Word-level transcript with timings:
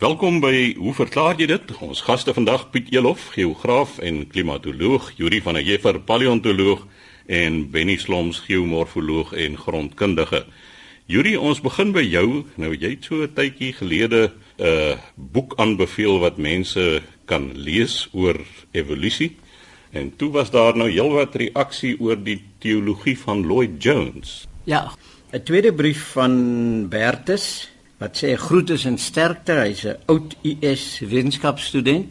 Welkom 0.00 0.38
by 0.40 0.78
Hoe 0.80 0.94
verklaar 0.96 1.36
jy 1.36 1.44
dit? 1.50 1.72
Ons 1.84 1.98
gaste 2.06 2.32
vandag 2.32 2.62
Piet 2.72 2.86
Elof, 2.88 3.26
geograaf 3.34 3.98
en 4.00 4.22
klimatoloog, 4.32 5.10
Yuri 5.18 5.42
van 5.44 5.58
der 5.58 5.66
Heever, 5.66 5.98
paleontoloog 6.00 6.86
en 7.28 7.58
Benny 7.68 7.98
Sloms, 8.00 8.38
geomorfoloog 8.46 9.34
en 9.36 9.58
grondkundige. 9.60 10.46
Yuri, 11.04 11.34
ons 11.36 11.60
begin 11.60 11.92
by 11.92 12.00
jou. 12.00 12.46
Nou 12.56 12.70
jy 12.72 12.94
het 12.94 13.04
so 13.04 13.20
'n 13.20 13.34
tydjie 13.36 13.74
gelede 13.76 14.32
'n 14.32 14.64
uh, 14.64 14.96
boek 15.16 15.52
aanbeveel 15.60 16.16
wat 16.24 16.38
mense 16.38 17.02
kan 17.26 17.52
lees 17.52 18.08
oor 18.12 18.40
evolusie. 18.72 19.36
En 19.92 20.16
toe 20.16 20.30
was 20.32 20.50
daar 20.50 20.76
nou 20.76 20.88
heelwat 20.88 21.34
reaksie 21.34 22.00
oor 22.00 22.16
die 22.16 22.40
teologie 22.58 23.18
van 23.18 23.44
Lloyd 23.44 23.82
Jones. 23.82 24.48
Ja, 24.64 24.92
'n 25.32 25.42
tweede 25.44 25.74
brief 25.74 26.12
van 26.16 26.88
Bertus 26.88 27.68
wat 28.00 28.16
sê 28.16 28.34
groetes 28.40 28.86
en 28.88 28.98
sterkte. 28.98 29.52
Hy's 29.60 29.84
'n 29.84 29.96
oud 30.06 30.36
US 30.42 30.84
wetenskapstudent. 31.00 32.08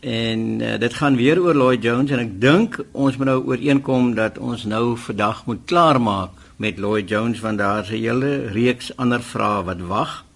En 0.00 0.60
uh, 0.60 0.78
dit 0.78 0.94
gaan 0.94 1.16
weer 1.16 1.42
oor 1.42 1.54
Lloyd 1.54 1.82
Jones 1.82 2.10
en 2.10 2.18
ek 2.18 2.40
dink 2.40 2.78
ons 2.92 3.16
moet 3.16 3.26
nou 3.26 3.42
ooreenkom 3.44 4.14
dat 4.16 4.38
ons 4.38 4.64
nou 4.64 4.96
vandag 4.96 5.44
moet 5.46 5.60
klaarmaak 5.68 6.30
met 6.56 6.78
Lloyd 6.78 7.08
Jones 7.08 7.40
want 7.40 7.58
daar's 7.58 7.90
'n 7.90 8.00
hele 8.00 8.48
reeks 8.48 8.96
ander 8.96 9.20
vrae 9.20 9.64
wat 9.64 9.80
wag. 9.80 10.24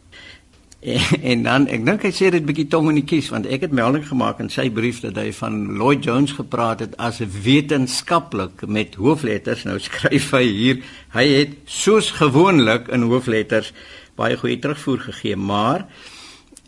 En, 0.85 1.23
en 1.23 1.43
dan 1.43 1.67
ek 1.67 1.85
dink 1.87 2.03
hy 2.03 2.11
sê 2.13 2.29
dit 2.29 2.45
bietjie 2.45 2.67
tong 2.69 2.91
in 2.91 2.99
die 3.01 3.09
kies 3.09 3.31
want 3.33 3.47
ek 3.47 3.61
het 3.65 3.73
melding 3.73 4.05
gemaak 4.05 4.41
in 4.41 4.51
sy 4.53 4.69
brief 4.69 5.01
dat 5.01 5.17
hy 5.17 5.33
van 5.33 5.79
Lloyd 5.81 6.05
Jones 6.05 6.33
gepraat 6.37 6.81
het 6.85 6.97
as 7.01 7.21
'n 7.25 7.31
wetenskaplik 7.43 8.67
met 8.69 8.95
hoofletters. 8.95 9.65
Nou 9.65 9.79
skryf 9.79 10.31
hy 10.31 10.45
hier, 10.45 10.83
hy 11.17 11.27
het 11.29 11.57
soos 11.65 12.11
gewoonlik 12.11 12.89
in 12.89 13.09
hoofletters 13.09 13.73
baie 14.17 14.37
goeie 14.37 14.59
terugvoer 14.59 15.01
gegee, 15.09 15.37
maar 15.37 15.87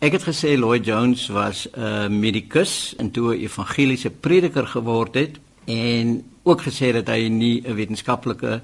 ek 0.05 0.19
het 0.19 0.27
gesê 0.27 0.57
Lloyd 0.59 0.85
Jones 0.87 1.29
was 1.29 1.67
'n 1.67 1.81
uh, 1.81 2.09
medikus 2.09 2.95
en 2.99 3.11
toe 3.11 3.35
'n 3.35 3.41
evangeliese 3.41 4.11
prediker 4.11 4.67
geword 4.67 5.15
het 5.15 5.39
en 5.65 6.25
ook 6.43 6.63
gesê 6.63 6.93
dat 6.93 7.09
hy 7.09 7.29
nie 7.29 7.63
'n 7.65 7.75
wetenskaplike 7.75 8.61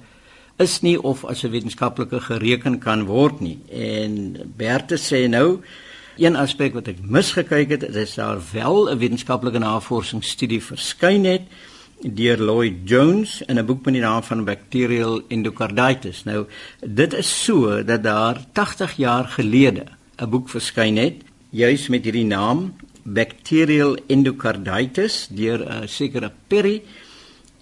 is 0.59 0.81
nie 0.81 1.03
of 1.03 1.25
as 1.25 1.43
'n 1.45 1.51
wetenskaplike 1.51 2.21
gereken 2.21 2.79
kan 2.79 3.05
word 3.05 3.41
nie. 3.41 3.59
En 3.71 4.37
Berthe 4.57 4.99
sê 4.99 5.29
nou 5.29 5.61
een 6.17 6.37
aspek 6.37 6.75
wat 6.75 6.89
ek 6.89 7.01
misgekyk 7.01 7.71
het, 7.71 7.83
is 7.83 8.15
daar 8.15 8.39
wel 8.53 8.91
'n 8.91 8.99
wetenskaplike 8.99 9.59
navorsingsstudie 9.59 10.63
verskyn 10.63 11.25
het 11.25 11.43
deur 12.03 12.39
Lloyd 12.39 12.83
Jones 12.85 13.43
in 13.47 13.59
'n 13.59 13.67
boek 13.67 13.85
met 13.85 13.95
die 13.95 14.03
naam 14.03 14.23
van 14.23 14.45
Bacterial 14.45 15.23
Endocarditis. 15.29 16.25
Nou, 16.25 16.47
dit 16.81 17.13
is 17.15 17.45
so 17.45 17.85
dat 17.85 18.03
daar 18.03 18.45
80 18.53 18.97
jaar 18.97 19.25
gelede 19.25 19.85
'n 20.19 20.31
boek 20.31 20.49
verskyn 20.49 20.97
het 20.97 21.23
juis 21.51 21.89
met 21.89 22.05
hierdie 22.05 22.25
naam 22.25 22.75
Bacterial 23.03 23.97
Endocarditis 24.07 25.29
deur 25.31 25.61
'n 25.61 25.89
sekere 25.89 26.33
Perry 26.47 26.83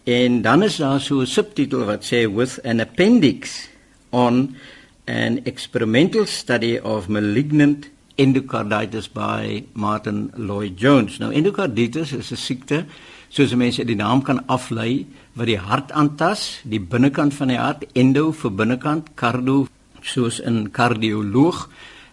en 0.05 0.43
dan 0.43 0.63
is 0.63 0.77
daar 0.77 1.01
so 1.01 1.21
'n 1.21 1.27
subtitel 1.27 1.85
wat 1.85 2.05
sê 2.05 2.35
with 2.35 2.61
an 2.65 2.81
appendix 2.81 3.69
on 4.11 4.57
an 5.07 5.45
experimental 5.45 6.27
study 6.27 6.79
of 6.83 7.09
malignant 7.09 7.89
endocarditis 8.15 9.09
by 9.13 9.65
Martin 9.73 10.31
Lloyd 10.37 10.81
Jones. 10.81 11.19
Nou 11.19 11.33
endocarditis 11.33 12.13
is 12.13 12.31
'n 12.31 12.37
siekte 12.37 12.85
soos 13.31 13.55
mense 13.55 13.85
die 13.87 13.97
naam 13.97 14.23
kan 14.27 14.43
aflei 14.51 15.07
wat 15.39 15.47
die 15.47 15.59
hart 15.59 15.93
aantas, 15.93 16.61
die 16.67 16.81
binnekant 16.83 17.35
van 17.35 17.53
die 17.53 17.59
hart, 17.59 17.87
endo 17.95 18.33
vir 18.33 18.51
binnekant, 18.51 19.15
cardio 19.15 19.69
soos 20.03 20.41
'n 20.41 20.71
kardioloog 20.73 21.69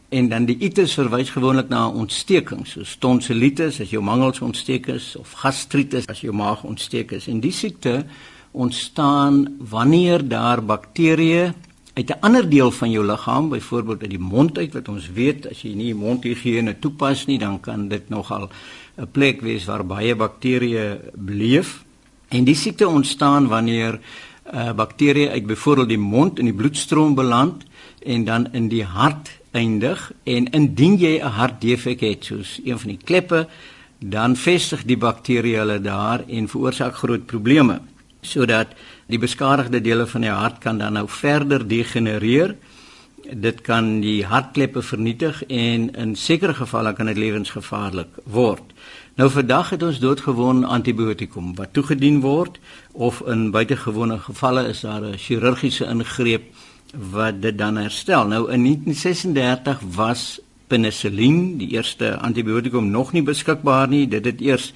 en 0.09 0.29
dan 0.29 0.45
die 0.45 0.57
itis 0.59 0.93
verwys 0.93 1.29
gewoonlik 1.29 1.69
na 1.69 1.87
'n 1.87 1.95
ontsteking 2.03 2.67
soos 2.67 2.97
tonsillitis 2.99 3.81
as 3.81 3.89
jou 3.89 4.01
mangels 4.01 4.41
ontsteek 4.41 4.87
is 4.87 5.15
of 5.15 5.31
gastritis 5.33 6.07
as 6.07 6.21
jou 6.21 6.33
maag 6.33 6.63
ontsteek 6.63 7.11
is. 7.11 7.27
En 7.27 7.39
die 7.39 7.51
siekte 7.51 8.05
ontstaan 8.51 9.55
wanneer 9.59 10.27
daar 10.27 10.61
bakterieë 10.61 11.53
uit 11.93 12.09
'n 12.09 12.19
ander 12.21 12.49
deel 12.49 12.71
van 12.71 12.91
jou 12.91 13.05
liggaam, 13.05 13.49
byvoorbeeld 13.49 14.01
uit 14.01 14.09
die 14.09 14.19
mond 14.19 14.57
uit 14.57 14.73
wat 14.73 14.87
ons 14.87 15.11
weet 15.11 15.49
as 15.49 15.61
jy 15.61 15.73
nie 15.73 15.93
mondhigiëne 15.95 16.79
toepas 16.79 17.25
nie, 17.25 17.39
dan 17.39 17.59
kan 17.59 17.87
dit 17.87 18.09
nogal 18.09 18.49
'n 18.97 19.11
plek 19.11 19.41
wees 19.41 19.65
waar 19.65 19.85
baie 19.85 20.15
bakterieë 20.15 21.13
bleef 21.13 21.83
en 22.29 22.43
die 22.43 22.55
siekte 22.55 22.87
ontstaan 22.87 23.47
wanneer 23.47 23.99
uh, 24.53 24.71
bakterieë 24.73 25.29
uit 25.29 25.45
byvoorbeeld 25.45 25.89
die 25.89 26.01
mond 26.01 26.39
in 26.39 26.49
die 26.49 26.53
bloedstroom 26.53 27.15
beland 27.15 27.65
en 28.05 28.25
dan 28.25 28.47
in 28.53 28.67
die 28.67 28.83
hart 28.83 29.29
eindig 29.51 30.11
en 30.23 30.49
indien 30.49 30.97
jy 30.97 31.19
'n 31.19 31.35
hartdefek 31.39 32.01
het 32.01 32.25
soos 32.25 32.59
een 32.63 32.79
van 32.79 32.89
die 32.89 33.03
kleppe 33.03 33.47
dan 33.99 34.35
vestig 34.35 34.83
die 34.83 34.97
bakterieë 34.97 35.57
hulle 35.57 35.81
daar 35.81 36.23
en 36.27 36.47
veroorsaak 36.47 36.95
groot 36.95 37.25
probleme 37.25 37.79
sodat 38.21 38.67
die 39.07 39.19
beskadigde 39.19 39.81
dele 39.81 40.07
van 40.07 40.21
die 40.21 40.33
hart 40.33 40.57
kan 40.59 40.77
dan 40.77 40.93
nou 40.93 41.07
verder 41.09 41.67
degenereer 41.67 42.55
dit 43.33 43.61
kan 43.61 43.99
die 43.99 44.25
hartkleppe 44.25 44.81
vernietig 44.81 45.43
en 45.45 45.89
in 45.95 46.15
sekere 46.15 46.53
gevalle 46.53 46.93
kan 46.93 47.05
dit 47.05 47.17
lewensgevaarlik 47.17 48.21
word. 48.23 48.73
Nou 49.17 49.29
vandag 49.29 49.69
het 49.69 49.83
ons 49.83 49.99
doodgewoon 49.99 50.63
antibiotikum 50.63 51.55
wat 51.55 51.73
toegedien 51.73 52.19
word 52.21 52.59
of 52.93 53.21
in 53.25 53.51
buitengewone 53.51 54.19
gevalle 54.19 54.67
is 54.67 54.81
daar 54.81 55.01
'n 55.01 55.17
chirurgiese 55.17 55.85
ingreep 55.85 56.43
wat 57.11 57.41
dit 57.41 57.57
dan 57.57 57.75
herstel. 57.75 58.27
Nou 58.27 58.51
in 58.51 58.61
1936 58.61 59.79
was 59.95 60.39
penicillin, 60.67 61.57
die 61.57 61.67
eerste 61.67 62.17
antibiotikum 62.17 62.89
nog 62.89 63.11
nie 63.11 63.23
beskikbaar 63.23 63.87
nie. 63.87 64.07
Dit 64.07 64.25
het 64.25 64.41
eers 64.41 64.73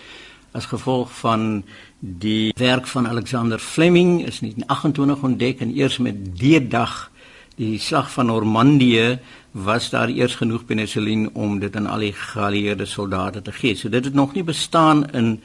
as 0.52 0.66
gevolg 0.66 1.12
van 1.20 1.64
die 2.00 2.54
werk 2.56 2.88
van 2.88 3.08
Alexander 3.08 3.60
Fleming 3.60 4.26
is 4.26 4.42
in 4.42 4.54
1928 4.56 5.24
ontdek 5.24 5.60
en 5.60 5.78
eers 5.78 5.98
met 5.98 6.40
die 6.40 6.68
dag 6.68 7.11
die 7.56 7.80
slag 7.80 8.12
van 8.12 8.26
Normandië 8.26 9.20
was 9.52 9.90
daar 9.90 10.10
eers 10.10 10.36
genoeg 10.36 10.66
penicillin 10.66 11.30
om 11.34 11.60
dit 11.60 11.76
aan 11.76 11.88
al 11.88 12.06
die 12.06 12.14
geallieerde 12.14 12.86
soldate 12.86 13.42
te 13.42 13.52
gee. 13.52 13.76
So 13.76 13.90
dit 13.90 14.06
het 14.06 14.14
nog 14.14 14.34
nie 14.34 14.44
bestaan 14.44 15.10
in 15.12 15.42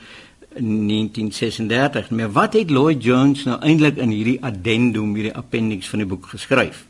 1936 0.56 2.10
nie. 2.10 2.20
Maar 2.20 2.32
wat 2.32 2.52
het 2.52 2.70
Lloyd 2.70 3.02
Jones 3.04 3.44
nou 3.44 3.58
eintlik 3.60 3.96
in 3.96 4.10
hierdie 4.14 4.38
addendum, 4.42 5.14
hierdie 5.14 5.34
appendix 5.36 5.88
van 5.88 5.98
die 5.98 6.08
boek 6.08 6.26
geskryf? 6.32 6.86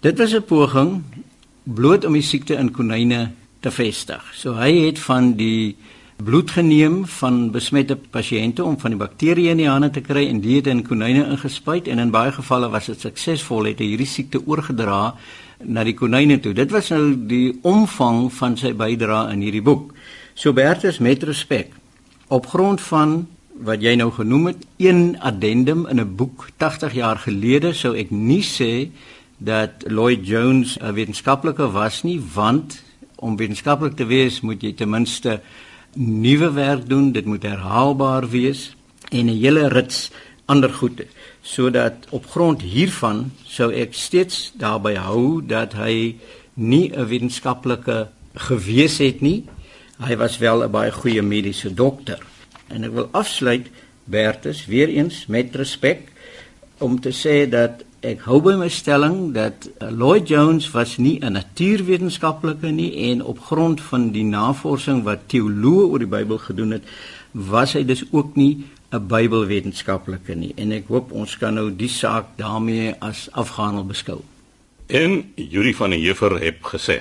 Dit 0.00 0.18
was 0.18 0.34
'n 0.34 0.44
poging 0.44 1.02
bloot 1.62 2.04
om 2.04 2.12
die 2.12 2.22
siekte 2.22 2.54
in 2.54 2.70
konyne 2.70 3.30
te 3.60 3.70
vestig. 3.70 4.22
So 4.34 4.54
hy 4.54 4.86
het 4.86 4.98
van 4.98 5.32
die 5.36 5.76
bloed 6.16 6.50
geneem 6.54 7.02
van 7.18 7.50
besmette 7.50 7.96
pasiënte 7.96 8.62
om 8.64 8.76
van 8.78 8.94
die 8.94 9.00
bakterieë 9.00 9.54
in 9.54 9.62
die 9.62 9.68
hande 9.68 9.90
te 9.90 10.02
kry 10.04 10.28
en 10.30 10.40
dit 10.40 10.66
in 10.70 10.84
konyne 10.86 11.24
ingespuit 11.26 11.88
en 11.90 11.98
in 11.98 12.12
baie 12.14 12.32
gevalle 12.32 12.70
was 12.70 12.86
dit 12.86 13.00
suksesvol 13.00 13.66
het 13.70 13.82
hy 13.82 13.90
hierdie 13.92 14.08
siekte 14.08 14.40
oorgedra 14.46 15.14
na 15.64 15.84
die 15.84 15.96
konyne 15.98 16.38
toe. 16.40 16.54
Dit 16.54 16.70
was 16.70 16.90
nou 16.94 17.14
die 17.28 17.58
omvang 17.66 18.28
van 18.32 18.56
sy 18.60 18.74
bydrae 18.78 19.32
in 19.34 19.42
hierdie 19.42 19.64
boek. 19.64 19.90
So 20.34 20.54
Bertus 20.54 21.00
met 21.02 21.22
respek 21.26 21.74
op 22.28 22.46
grond 22.46 22.80
van 22.80 23.24
wat 23.64 23.82
jy 23.82 23.94
nou 23.98 24.10
genoem 24.10 24.50
het, 24.50 24.64
een 24.82 25.16
addendum 25.20 25.86
in 25.86 26.00
'n 26.00 26.16
boek 26.16 26.48
80 26.58 26.94
jaar 26.94 27.18
gelede 27.18 27.72
sou 27.72 27.94
ek 27.94 28.10
nie 28.10 28.42
sê 28.42 28.90
dat 29.38 29.84
Lloyd 29.86 30.26
Jones 30.26 30.78
'n 30.78 30.94
wetenskaplike 30.94 31.70
was 31.70 32.02
nie, 32.02 32.20
want 32.34 32.82
om 33.16 33.36
wetenskaplik 33.36 33.96
te 33.96 34.06
wees 34.06 34.40
moet 34.40 34.62
jy 34.62 34.72
ten 34.72 34.90
minste 34.90 35.40
nuwe 35.96 36.52
werk 36.52 36.88
doen, 36.88 37.12
dit 37.12 37.24
moet 37.24 37.42
herhaalbaar 37.42 38.28
wees 38.28 38.76
en 39.10 39.26
'n 39.26 39.40
hele 39.40 39.68
rits 39.68 40.10
ander 40.46 40.70
goede 40.70 41.06
sodat 41.42 42.06
op 42.10 42.26
grond 42.26 42.62
hiervan 42.62 43.32
sou 43.44 43.72
ek 43.72 43.92
steeds 43.94 44.52
daarby 44.56 44.94
hou 44.94 45.42
dat 45.46 45.72
hy 45.72 46.16
nie 46.54 46.92
'n 46.92 47.06
wetenskaplike 47.06 48.08
gewees 48.34 48.98
het 48.98 49.20
nie. 49.20 49.44
Hy 49.98 50.16
was 50.16 50.38
wel 50.38 50.64
'n 50.64 50.70
baie 50.70 50.92
goeie 50.92 51.22
mediese 51.22 51.74
dokter. 51.74 52.18
En 52.68 52.84
ek 52.84 52.92
wil 52.92 53.08
afsluit 53.12 53.66
Bertus 54.04 54.66
weer 54.66 54.88
eens 54.88 55.26
met 55.26 55.54
respek 55.54 56.12
om 56.78 57.00
te 57.00 57.10
sê 57.10 57.48
dat 57.48 57.84
ek 58.04 58.26
hou 58.28 58.38
by 58.44 58.52
my 58.60 58.68
stelling 58.68 59.32
dat 59.32 59.64
uh, 59.80 59.88
Lloyd 59.88 60.28
Jones 60.28 60.68
was 60.74 60.96
nie 60.98 61.18
'n 61.20 61.32
natuurwetenskaplike 61.32 62.70
nie 62.70 62.92
en 63.10 63.24
op 63.24 63.40
grond 63.40 63.80
van 63.80 64.10
die 64.12 64.24
navorsing 64.24 65.02
wat 65.02 65.28
teoloë 65.32 65.88
oor 65.88 65.98
die 65.98 66.14
Bybel 66.16 66.38
gedoen 66.38 66.70
het, 66.70 66.82
was 67.32 67.72
hy 67.72 67.84
dus 67.84 68.04
ook 68.10 68.36
nie 68.36 68.64
'n 68.92 69.06
Bybelwetenskaplike 69.06 70.34
nie. 70.34 70.52
En 70.56 70.72
ek 70.72 70.86
hoop 70.88 71.12
ons 71.12 71.38
kan 71.38 71.54
nou 71.54 71.70
die 71.76 71.88
saak 71.88 72.36
daarmee 72.36 72.94
as 73.00 73.28
afgehandel 73.32 73.86
beskou. 73.86 74.20
En 74.86 75.32
Yuri 75.34 75.74
van 75.74 75.90
der 75.90 75.98
Heever 75.98 76.40
het 76.40 76.60
gesê 76.60 77.00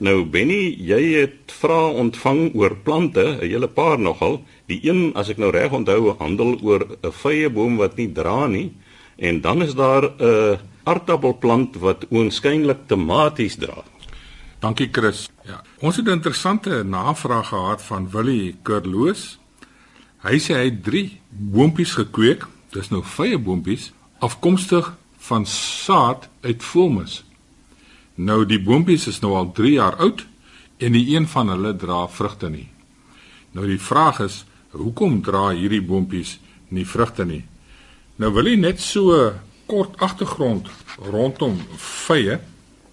Nou 0.00 0.24
Benny, 0.24 0.72
jy 0.80 1.20
het 1.20 1.52
vrae 1.52 1.92
ontvang 1.92 2.54
oor 2.54 2.76
plante, 2.76 3.20
'n 3.20 3.40
hele 3.40 3.68
paar 3.68 3.98
nogal. 3.98 4.40
Die 4.66 4.80
een, 4.82 5.12
as 5.14 5.28
ek 5.28 5.36
nou 5.36 5.50
reg 5.50 5.72
onthou, 5.72 6.16
handel 6.18 6.58
oor 6.62 6.86
'n 7.02 7.12
vrye 7.12 7.50
boom 7.50 7.76
wat 7.76 7.96
nie 7.96 8.12
dra 8.12 8.46
nie. 8.46 8.72
En 9.22 9.40
dan 9.40 9.62
is 9.62 9.74
daar 9.74 10.02
'n 10.18 10.58
aardappelplant 10.82 11.76
wat 11.76 12.06
oënskynlik 12.10 12.78
tomaties 12.86 13.54
dra. 13.54 13.82
Dankie 14.58 14.88
Chris. 14.92 15.28
Ja, 15.44 15.62
ons 15.78 15.96
het 15.96 16.06
'n 16.06 16.10
interessante 16.10 16.82
navraag 16.82 17.48
gehad 17.48 17.82
van 17.82 18.10
Willie 18.10 18.56
Kurloos. 18.62 19.38
Hy 20.22 20.38
sê 20.38 20.54
hy 20.54 20.64
het 20.64 20.84
3 20.84 21.20
boontjies 21.28 21.94
gekweek, 21.94 22.46
dis 22.70 22.88
nou 22.88 23.02
vye 23.04 23.38
boontjies, 23.38 23.92
afkomstig 24.18 24.96
van 25.18 25.46
saad 25.46 26.28
uit 26.40 26.62
voelmis. 26.62 27.24
Nou 28.14 28.46
die 28.46 28.62
boontjies 28.62 29.06
is 29.06 29.20
nou 29.20 29.34
al 29.34 29.52
3 29.52 29.72
jaar 29.72 29.96
oud 29.96 30.26
en 30.76 30.92
die 30.92 31.16
een 31.16 31.28
van 31.28 31.48
hulle 31.48 31.76
dra 31.76 32.08
vrugte 32.08 32.48
nie. 32.48 32.68
Nou 33.50 33.66
die 33.66 33.80
vraag 33.80 34.20
is, 34.20 34.44
hoekom 34.70 35.22
dra 35.22 35.48
hierdie 35.48 35.82
boontjies 35.82 36.38
nie 36.68 36.86
vrugte 36.86 37.24
nie? 37.24 37.44
Nou 38.22 38.30
wil 38.36 38.52
hy 38.52 38.54
net 38.54 38.78
so 38.78 39.16
kort 39.66 39.96
agtergrond 39.98 40.68
rondom 41.10 41.56
vye. 42.06 42.36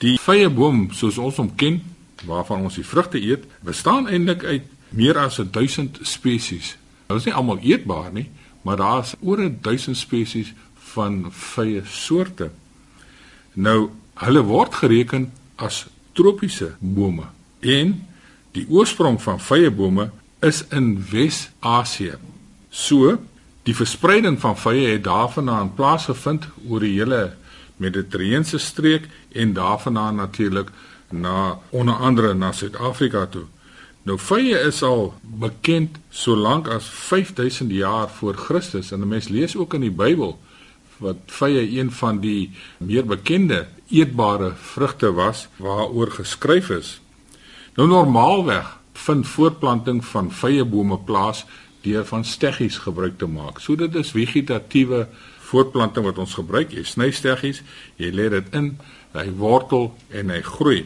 Die 0.01 0.15
vye 0.23 0.47
boom 0.49 0.87
soos 0.95 1.19
ons 1.21 1.37
hom 1.37 1.51
ken, 1.59 1.83
waarvan 2.25 2.63
ons 2.65 2.79
die 2.79 2.87
vrugte 2.87 3.19
eet, 3.21 3.43
bestaan 3.61 4.09
eintlik 4.09 4.41
uit 4.47 4.65
meer 4.89 5.19
as 5.21 5.37
1000 5.37 6.01
spesies. 6.07 6.73
Hulle 7.05 7.21
is 7.21 7.27
nie 7.29 7.35
almal 7.35 7.61
eetbaar 7.61 8.09
nie, 8.15 8.25
maar 8.65 8.81
daar's 8.81 9.13
oor 9.21 9.43
1000 9.43 9.99
spesies 9.99 10.49
van 10.95 11.21
vye 11.53 11.83
soorte. 11.85 12.49
Nou, 13.53 13.91
hulle 14.25 14.43
word 14.49 14.81
gereken 14.81 15.29
as 15.61 15.85
tropiese 16.17 16.73
bome 16.79 17.29
en 17.61 17.99
die 18.57 18.65
oorsprong 18.65 19.19
van 19.21 19.37
vye 19.37 19.69
bome 19.69 20.09
is 20.41 20.63
in 20.73 20.95
Wes-Asië. 21.11 22.17
So, 22.73 23.19
die 23.69 23.77
verspreiding 23.77 24.39
van 24.41 24.57
vye 24.57 24.95
het 24.95 25.03
daarvandaan 25.05 25.73
plaasgevind 25.77 26.47
oor 26.65 26.81
die 26.81 26.95
hele 26.95 27.35
Mediterrane 27.77 28.57
streek 28.59 29.05
en 29.31 29.53
daarvandaan 29.53 30.15
natuurlik 30.15 30.71
na 31.09 31.59
onder 31.69 31.95
andere 31.95 32.33
na 32.33 32.51
Suid-Afrika 32.51 33.25
toe. 33.29 33.45
Nou 34.03 34.17
vye 34.17 34.57
is 34.65 34.81
al 34.83 35.13
bekend 35.21 35.99
so 36.09 36.35
lank 36.35 36.67
as 36.67 36.87
5000 36.89 37.71
jaar 37.71 38.09
voor 38.09 38.33
Christus 38.35 38.91
en 38.91 39.01
'n 39.01 39.07
mens 39.07 39.27
lees 39.27 39.55
ook 39.55 39.73
in 39.73 39.81
die 39.81 39.97
Bybel 40.01 40.39
wat 40.97 41.17
vye 41.25 41.79
een 41.79 41.91
van 41.91 42.19
die 42.19 42.51
meer 42.77 43.05
bekende 43.05 43.67
eetbare 43.89 44.53
vrugte 44.55 45.13
was 45.13 45.47
waaroor 45.55 46.11
geskryf 46.11 46.69
is. 46.69 47.01
Nou 47.75 47.87
normaalweg 47.87 48.77
vind 48.93 49.27
voortplanting 49.27 50.05
van 50.05 50.31
vye 50.31 50.65
bome 50.65 50.97
plaas 50.97 51.45
deur 51.83 52.05
van 52.05 52.25
steggies 52.25 52.77
gebruik 52.83 53.17
te 53.17 53.27
maak. 53.27 53.59
So 53.59 53.75
dit 53.79 53.95
is 53.95 54.11
vegetatiewe 54.15 55.07
voortplanting 55.49 56.05
wat 56.05 56.19
ons 56.21 56.35
gebruik. 56.37 56.73
Jy 56.75 56.85
sny 56.85 57.09
steggies, 57.15 57.61
jy 57.97 58.11
lê 58.13 58.29
dit 58.33 58.55
in, 58.55 58.73
hy 59.15 59.27
wortel 59.39 59.91
en 60.13 60.33
hy 60.33 60.41
groei. 60.45 60.83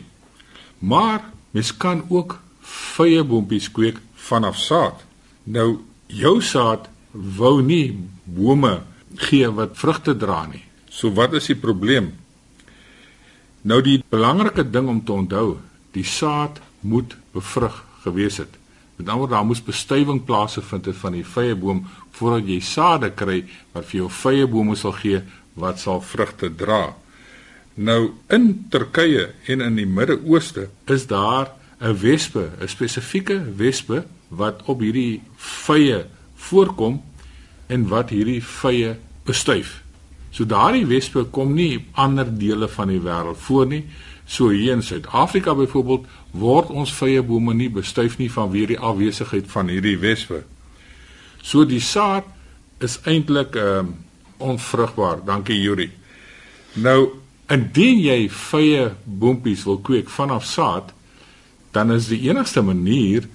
Maar 0.79 1.23
mens 1.55 1.73
kan 1.77 2.03
ook 2.09 2.37
vye 2.63 3.23
boontjies 3.23 3.69
kweek 3.73 3.99
vanaf 4.29 4.57
saad. 4.59 5.03
Nou 5.43 5.83
jou 6.07 6.39
saad 6.41 6.87
wou 7.11 7.61
nie 7.61 7.93
bome 8.25 8.79
gee 9.27 9.49
wat 9.53 9.77
vrugte 9.77 10.15
dra 10.17 10.45
nie. 10.49 10.63
So 10.89 11.13
wat 11.13 11.33
is 11.37 11.49
die 11.51 11.59
probleem? 11.59 12.13
Nou 13.63 13.79
die 13.83 14.01
belangrike 14.11 14.65
ding 14.69 14.89
om 14.91 15.03
te 15.05 15.13
onthou, 15.13 15.57
die 15.95 16.05
saad 16.07 16.59
moet 16.81 17.15
bevrug 17.33 17.83
gewees 18.03 18.41
het. 18.41 18.57
Met 19.03 19.11
ander 19.11 19.27
woorde, 19.27 19.35
daar 19.35 19.45
moes 19.45 19.63
bestuiving 19.63 20.23
plaasvind 20.23 20.85
het 20.85 20.95
van 20.95 21.11
die 21.11 21.25
vye 21.27 21.55
boom 21.59 21.81
voordat 22.15 22.47
jy 22.47 22.61
sade 22.63 23.09
kry 23.11 23.41
wat 23.73 23.89
vir 23.89 23.97
jou 23.97 24.05
vye 24.15 24.45
bome 24.47 24.77
sal 24.79 24.93
gee 24.95 25.19
wat 25.59 25.81
sal 25.81 25.99
vrugte 25.99 26.47
dra. 26.55 26.93
Nou 27.75 28.13
in 28.31 28.45
Turkye 28.71 29.25
en 29.51 29.65
in 29.65 29.75
die 29.75 29.89
Midde-Ooste 29.89 30.69
is 30.87 31.07
daar 31.11 31.51
'n 31.81 31.99
wespe, 31.99 32.51
'n 32.61 32.67
spesifieke 32.67 33.43
wespe 33.57 34.05
wat 34.29 34.63
op 34.71 34.79
hierdie 34.79 35.21
vye 35.35 36.05
voorkom 36.35 37.01
en 37.67 37.87
wat 37.87 38.09
hierdie 38.09 38.43
vye 38.43 38.95
bestuif. 39.25 39.83
So 40.31 40.45
daardie 40.45 40.85
wespe 40.85 41.25
kom 41.25 41.53
nie 41.53 41.85
ander 41.91 42.37
dele 42.37 42.67
van 42.67 42.87
die 42.87 43.01
wêreld 43.01 43.37
voor 43.37 43.65
nie. 43.65 43.83
So 44.25 44.49
hier 44.49 44.73
in 44.73 44.83
Suid-Afrika 44.83 45.53
byvoorbeeld 45.55 46.05
word 46.31 46.69
ons 46.69 46.93
vye 46.93 47.21
bome 47.21 47.53
nie 47.53 47.69
bestuif 47.69 48.17
nie 48.17 48.31
vanweë 48.31 48.73
die 48.73 48.79
afwesigheid 48.79 49.49
van 49.51 49.69
hierdie 49.69 49.97
wespe. 50.01 50.43
So 51.43 51.65
die 51.65 51.81
saad 51.83 52.29
is 52.79 52.99
eintlik 53.03 53.55
ehm 53.55 53.79
um, 53.79 53.93
onvrugbaar. 54.43 55.21
Dankie 55.23 55.55
Yuri. 55.55 55.85
Nou 56.73 57.23
Indien 57.51 57.99
jy 57.99 58.29
vye 58.31 58.83
boontjies 59.03 59.65
wil 59.67 59.81
kweek 59.83 60.07
vanaf 60.09 60.45
saad, 60.47 60.93
dan 61.75 61.91
is 61.91 62.07
die 62.07 62.21
enigste 62.29 62.63
manier 62.63 63.27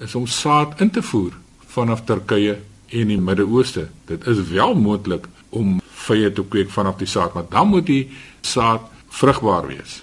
is 0.00 0.14
om 0.14 0.26
saad 0.30 0.80
in 0.80 0.92
te 0.94 1.02
voer 1.02 1.34
vanaf 1.74 2.04
Turkye 2.06 2.60
en 2.94 3.10
die 3.10 3.18
Midde-Ooste. 3.18 3.88
Dit 4.06 4.26
is 4.30 4.40
wel 4.52 4.76
moontlik 4.78 5.26
om 5.50 5.80
vye 6.06 6.30
te 6.32 6.44
kweek 6.46 6.70
vanaf 6.70 7.00
die 7.00 7.10
saad, 7.10 7.34
maar 7.34 7.48
dan 7.50 7.72
moet 7.72 7.88
die 7.88 8.04
saad 8.40 8.86
vrugbaar 9.18 9.66
wees. 9.66 10.02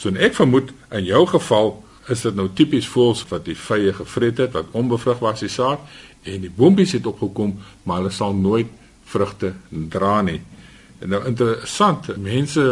So 0.00 0.08
en 0.08 0.16
ek 0.16 0.32
vermoed 0.38 0.70
in 0.96 1.04
jou 1.04 1.26
geval 1.28 1.74
is 2.10 2.22
dit 2.24 2.36
nou 2.36 2.46
tipies 2.56 2.88
voels 2.88 3.20
wat 3.28 3.44
die 3.44 3.56
vye 3.58 3.92
gevreet 3.92 4.38
het 4.40 4.54
wat 4.56 4.72
onbevrug 4.76 5.20
was 5.20 5.42
die 5.44 5.52
saad 5.52 5.82
en 6.24 6.46
die 6.46 6.52
boontjies 6.52 6.96
het 6.96 7.08
opgekom, 7.08 7.58
maar 7.84 8.00
hulle 8.00 8.12
sal 8.12 8.32
nooit 8.36 8.70
vrugte 9.10 9.52
dra 9.92 10.20
nie. 10.24 10.40
En 11.04 11.12
nou 11.12 11.20
interessant, 11.28 12.08
mense 12.16 12.64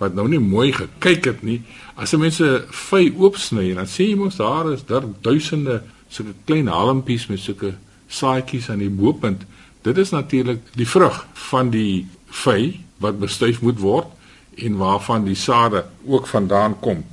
wat 0.00 0.16
nou 0.16 0.24
nie 0.28 0.40
mooi 0.40 0.70
gekyk 0.74 1.28
het 1.30 1.44
nie, 1.44 1.60
as 2.00 2.12
jy 2.12 2.22
mense 2.24 2.48
vy 2.88 3.02
oopsny 3.12 3.70
en 3.70 3.82
dan 3.82 3.90
sê 3.90 4.08
jy 4.08 4.16
mos 4.20 4.40
daar 4.40 4.72
is 4.72 4.86
daar 4.88 5.04
duisende 5.24 5.82
sulke 6.12 6.32
klein 6.48 6.72
halmpies 6.72 7.28
met 7.28 7.44
sulke 7.44 7.74
saaitjies 8.08 8.70
aan 8.72 8.82
die 8.82 8.92
bopunt. 8.92 9.44
Dit 9.84 10.00
is 10.00 10.12
natuurlik 10.16 10.64
die 10.78 10.88
vrug 10.88 11.24
van 11.50 11.72
die 11.74 12.06
vy 12.44 12.74
wat 13.04 13.20
bestuif 13.20 13.60
moet 13.60 13.80
word 13.84 14.13
en 14.56 14.76
waarvan 14.76 15.24
die 15.24 15.38
sade 15.38 15.84
ook 16.06 16.26
vandaan 16.26 16.78
kom. 16.80 17.04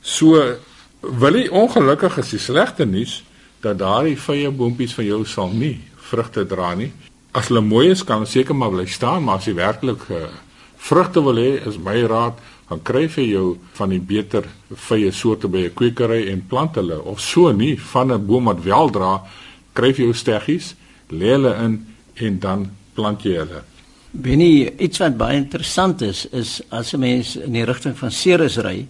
So 0.00 0.56
wil 1.00 1.34
jy 1.34 1.48
ongelukkig 1.48 2.18
is 2.18 2.30
die 2.30 2.38
slegte 2.38 2.84
nuus 2.84 3.22
dat 3.60 3.78
daardie 3.78 4.16
vye 4.18 4.50
boontjies 4.50 4.94
van 4.94 5.04
jou 5.04 5.24
sal 5.24 5.50
nie 5.50 5.80
vrugte 5.96 6.46
dra 6.46 6.74
nie 6.74 6.92
as 7.36 7.50
hulle 7.50 7.60
mooi 7.60 7.90
is 7.92 8.02
kan 8.06 8.24
seker 8.26 8.56
maar 8.56 8.72
bly 8.72 8.86
staan, 8.88 9.24
maar 9.24 9.40
as 9.40 9.48
jy 9.48 9.56
werklik 9.58 10.04
uh, 10.08 10.26
vrugte 10.88 11.20
wil 11.24 11.36
hê, 11.40 11.50
is 11.68 11.76
my 11.76 11.98
raad, 12.08 12.38
dan 12.70 12.80
kry 12.86 13.04
jy 13.06 13.26
jou 13.28 13.46
van 13.76 13.92
die 13.92 14.00
beter 14.00 14.46
vye 14.88 15.12
soorte 15.12 15.50
by 15.52 15.66
'n 15.66 15.74
kwekery 15.76 16.30
en 16.32 16.46
plant 16.48 16.74
hulle 16.80 16.98
of 17.02 17.20
so 17.20 17.52
nie 17.52 17.76
van 17.92 18.12
'n 18.12 18.26
boom 18.26 18.44
wat 18.48 18.64
wel 18.64 18.90
dra, 18.90 19.22
kry 19.74 19.92
jy 19.92 20.08
jou 20.08 20.14
steggies, 20.14 20.74
lê 21.10 21.36
hulle 21.36 21.52
in 21.64 21.74
en 22.14 22.38
dan 22.38 22.70
plant 22.94 23.22
jy 23.22 23.36
hulle. 23.36 23.62
Binne 24.16 24.72
iets 24.80 25.00
wat 25.02 25.16
baie 25.18 25.36
interessant 25.36 26.00
is, 26.02 26.24
is 26.32 26.60
as 26.70 26.94
'n 26.94 27.00
mens 27.00 27.36
in 27.36 27.52
die 27.52 27.64
rigting 27.64 27.96
van 27.98 28.10
Ceres 28.10 28.56
ry 28.56 28.86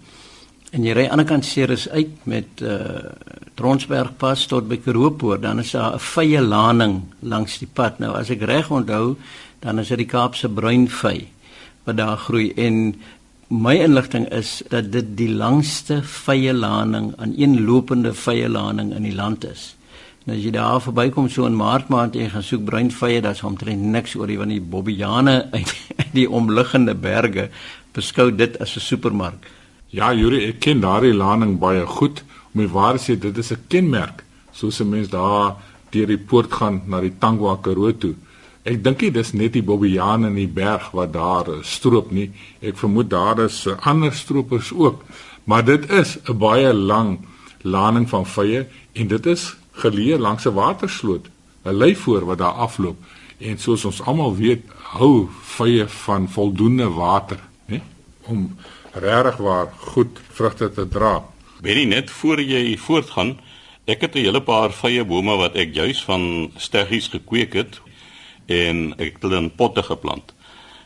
en 0.73 0.85
jy 0.85 0.93
ry 0.93 1.03
aan 1.03 1.05
die 1.05 1.11
ander 1.11 1.27
kant 1.27 1.45
Ceres 1.45 1.89
uit 1.89 2.27
met 2.27 2.61
uh 2.63 3.11
Tronsberg 3.57 4.17
pas 4.19 4.47
tot 4.47 4.69
by 4.69 4.77
Karoopoort, 4.77 5.43
dan 5.43 5.59
is 5.59 5.71
daar 5.71 5.95
'n 5.95 5.99
vye 5.99 6.41
laning 6.41 7.03
langs 7.21 7.59
die 7.59 7.69
pad. 7.73 7.99
Nou 7.99 8.15
as 8.15 8.31
ek 8.31 8.43
reg 8.43 8.71
onthou, 8.71 9.17
dan 9.61 9.79
is 9.79 9.89
dit 9.89 9.99
die 9.99 10.07
Kaapse 10.07 10.49
bruin 10.49 10.89
vy 10.89 11.27
wat 11.85 11.97
daar 11.97 12.17
groei 12.17 12.53
en 12.57 12.95
my 13.49 13.77
inligting 13.77 14.29
is 14.33 14.63
dat 14.69 14.93
dit 14.93 15.17
die 15.17 15.31
langste 15.31 16.03
vye 16.03 16.53
laning 16.53 17.15
aan 17.17 17.35
een 17.37 17.65
lopende 17.65 18.15
vye 18.15 18.49
laning 18.49 18.95
in 18.95 19.03
die 19.03 19.15
land 19.15 19.45
is. 19.45 19.76
Nou 20.27 20.35
as 20.35 20.43
jy 20.43 20.51
daar 20.51 20.81
verbykom 20.83 21.29
so 21.31 21.47
in 21.47 21.55
Maart 21.55 21.87
maand 21.87 22.17
en 22.19 22.33
gaan 22.33 22.43
soek 22.43 22.65
bruin 22.67 22.89
vye, 22.91 23.21
daar's 23.23 23.45
omtrent 23.47 23.85
niks 23.93 24.17
oor 24.19 24.27
die 24.27 24.39
van 24.41 24.51
die 24.51 24.59
Bobbiane 24.59 25.35
uit 25.53 25.71
die 26.19 26.25
omliggende 26.27 26.97
berge 26.99 27.45
beskou 27.95 28.33
dit 28.35 28.57
as 28.59 28.75
'n 28.75 28.83
supermark. 28.83 29.47
Ja, 29.95 30.11
Juri, 30.13 30.49
ek 30.49 30.59
ken 30.61 30.81
daardie 30.83 31.15
laning 31.15 31.61
baie 31.63 31.87
goed 31.87 32.25
om 32.55 32.61
die 32.61 32.73
waar 32.73 32.99
sê 32.99 33.15
dit 33.15 33.39
is 33.39 33.53
'n 33.53 33.67
kenmerk 33.69 34.25
soos 34.53 34.81
'n 34.81 34.91
mens 34.91 35.09
daar 35.09 35.63
deur 35.93 36.07
die 36.07 36.19
poort 36.19 36.53
gaan 36.53 36.83
na 36.87 37.01
die 37.01 37.15
Tangwa 37.21 37.57
Karoo 37.63 37.93
toe. 37.93 38.15
Ek 38.65 38.83
dink 38.83 38.99
dit 38.99 39.17
is 39.17 39.33
net 39.33 39.53
die 39.53 39.63
Bobbejaan 39.63 40.27
in 40.27 40.35
die 40.35 40.49
berg 40.49 40.91
wat 40.91 41.13
daar 41.13 41.47
stroop 41.63 42.11
nie. 42.11 42.33
Ek 42.61 42.77
vermoed 42.77 43.11
daar 43.11 43.45
is 43.45 43.69
ander 43.81 44.13
stroopers 44.13 44.73
ook, 44.73 45.05
maar 45.45 45.65
dit 45.65 45.91
is 45.91 46.19
'n 46.29 46.39
baie 46.39 46.75
lang 46.75 47.19
laning 47.63 48.09
van 48.09 48.27
vye 48.27 48.67
en 48.93 49.07
dit 49.07 49.27
is 49.27 49.55
geleë 49.83 50.19
langs 50.19 50.47
'n 50.47 50.55
watersloot, 50.55 51.29
'n 51.65 51.73
leivoor 51.73 52.25
wat 52.25 52.39
daar 52.39 52.59
afloop 52.67 52.97
en 53.39 53.59
soos 53.59 53.85
ons 53.85 54.03
almal 54.03 54.37
weet, 54.37 54.65
hou 54.97 55.29
vye 55.57 55.85
van 56.05 56.29
voldoende 56.29 56.89
water, 56.89 57.39
né? 57.69 57.81
Om 58.23 58.57
regtig 58.93 59.37
waar 59.37 59.73
goed 59.93 60.21
vrugte 60.33 60.71
te 60.73 60.89
dra. 60.89 61.25
Benny 61.61 61.85
net 61.85 62.11
voor 62.11 62.41
jy 62.41 62.77
voortgaan, 62.79 63.37
ek 63.85 64.01
het 64.01 64.15
'n 64.15 64.25
hele 64.25 64.41
paar 64.41 64.73
vye 64.73 65.05
bome 65.05 65.37
wat 65.37 65.55
ek 65.55 65.75
juis 65.75 66.05
van 66.05 66.51
steggies 66.57 67.09
gekweek 67.09 67.53
het 67.53 67.81
en 68.47 68.95
ek 68.99 69.13
het 69.13 69.23
hulle 69.23 69.37
in 69.37 69.55
potte 69.55 69.83
geplant. 69.83 70.35